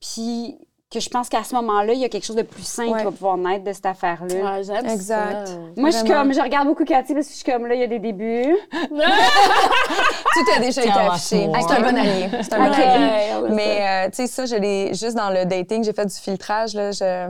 [0.00, 0.58] puis
[0.90, 2.98] que je pense qu'à ce moment-là, il y a quelque chose de plus sain Ouais.
[2.98, 4.34] qui va pouvoir naître de cette affaire-là.
[4.56, 5.48] Ouais, j'aime Exact.
[5.48, 5.54] ça.
[5.76, 7.80] Moi, je suis comme, je regarde beaucoup Cathy parce que je suis comme, là, il
[7.80, 8.56] y a des débuts.
[8.72, 11.48] Tout a déjà été affiché.
[11.52, 12.28] C'est un bon allié.
[12.42, 13.54] C'est un bon allié.
[13.54, 16.74] Mais, euh, tu sais, ça, je l'ai juste dans le dating, j'ai fait du filtrage.
[16.74, 17.28] Là, je...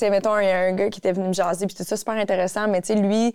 [0.00, 1.84] Tu sais, mettons, il y a un gars qui était venu me jaser, puis tout
[1.84, 2.68] ça, super intéressant.
[2.68, 3.34] Mais, tu sais, lui,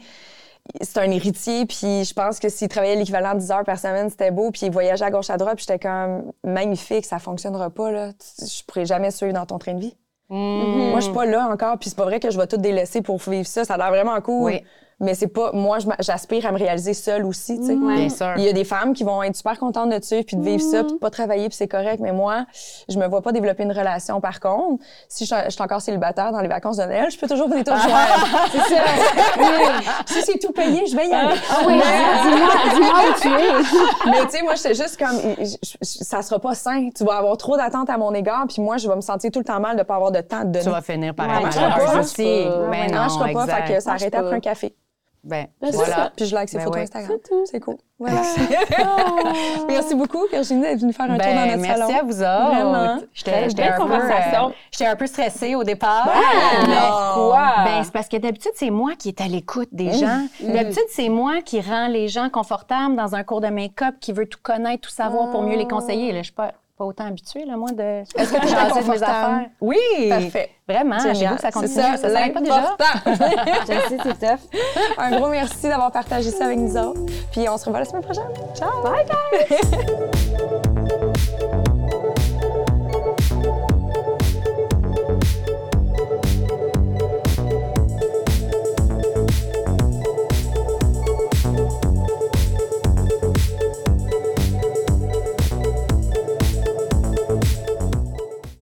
[0.81, 4.09] c'est un héritier, puis je pense que s'il travaillait l'équivalent de 10 heures par semaine,
[4.09, 7.69] c'était beau, puis il voyageait à gauche à droite, puis j'étais comme magnifique, ça fonctionnera
[7.69, 8.13] pas, là.
[8.39, 9.95] Je pourrais jamais suivre dans ton train de vie.
[10.29, 10.89] Mm.
[10.89, 13.03] Moi, je suis pas là encore, puis c'est pas vrai que je vais tout délaisser
[13.03, 13.63] pour vivre ça.
[13.63, 14.53] Ça a l'air vraiment cool.
[14.53, 14.63] Oui.
[15.05, 15.51] Mais c'est pas.
[15.53, 17.75] Moi, j'aspire à me réaliser seule aussi, tu sais.
[17.75, 18.33] Bien sûr.
[18.37, 20.61] Il y a des femmes qui vont être super contentes de suivre puis de vivre
[20.63, 21.99] ça puis de pas travailler puis c'est correct.
[22.01, 22.45] Mais moi,
[22.89, 24.19] je me vois pas développer une relation.
[24.19, 27.27] Par contre, si je, je suis encore célibataire dans les vacances de Noël, je peux
[27.27, 28.49] toujours venir te rejoindre.
[28.51, 28.81] c'est ça.
[30.07, 31.35] si c'est tout payé, je vais y aller.
[31.65, 34.09] Oui, dis-moi, dis-moi où tu es.
[34.11, 36.89] Mais tu sais, moi, j'étais juste comme, je- je- je- ça sera pas sain.
[36.95, 39.39] Tu vas avoir trop d'attentes à mon égard, puis moi, je vais me sentir tout
[39.39, 40.63] le temps mal de pas avoir de temps de donner.
[40.65, 42.23] Tu vas finir par Ouais, être aussi.
[42.23, 42.67] pas.
[42.69, 43.47] Ben non, non, je ferai pas.
[43.47, 44.75] Fait que ça arrêtait après un café.
[45.25, 45.95] Ben, Ben, c'est voilà.
[45.95, 46.11] ça.
[46.15, 46.83] Puis je like ses Ben photos ouais.
[46.83, 47.11] Instagram.
[47.21, 47.45] C'est tout.
[47.45, 47.75] C'est cool.
[47.97, 48.21] Voilà.
[49.67, 51.97] Merci beaucoup, Virginie, d'être venue faire un tour dans Ben, notre merci salon.
[51.99, 52.55] à vous autres.
[52.55, 53.01] Vraiment.
[53.13, 54.47] J'étais un, peu, conversation.
[54.49, 56.05] euh, j'étais un peu stressée au départ.
[56.67, 57.13] non.
[57.15, 57.53] Pourquoi?
[57.65, 60.25] Ben, c'est parce que d'habitude, c'est moi qui est à l'écoute des gens.
[60.41, 64.27] D'habitude, c'est moi qui rend les gens confortables dans un cours de make-up, qui veut
[64.27, 66.11] tout connaître, tout savoir pour mieux les conseiller.
[66.11, 68.91] Là, je suis pas, pas autant habituée, là, moi, de Est-ce que tu jaser de
[68.91, 69.45] mes affaires?
[69.61, 69.77] Oui!
[70.09, 70.49] Parfait.
[70.67, 71.15] Vraiment, Génial.
[71.15, 71.73] chez vous, ça continue.
[71.73, 72.75] ça, Ça s'arrête pas déjà?
[73.61, 74.39] Je sais, c'est tough.
[74.97, 77.01] un gros merci d'avoir partagé ça avec nous autres.
[77.31, 78.29] Puis on se revoit la semaine prochaine.
[78.55, 78.81] Ciao!
[78.83, 80.61] Bye bye!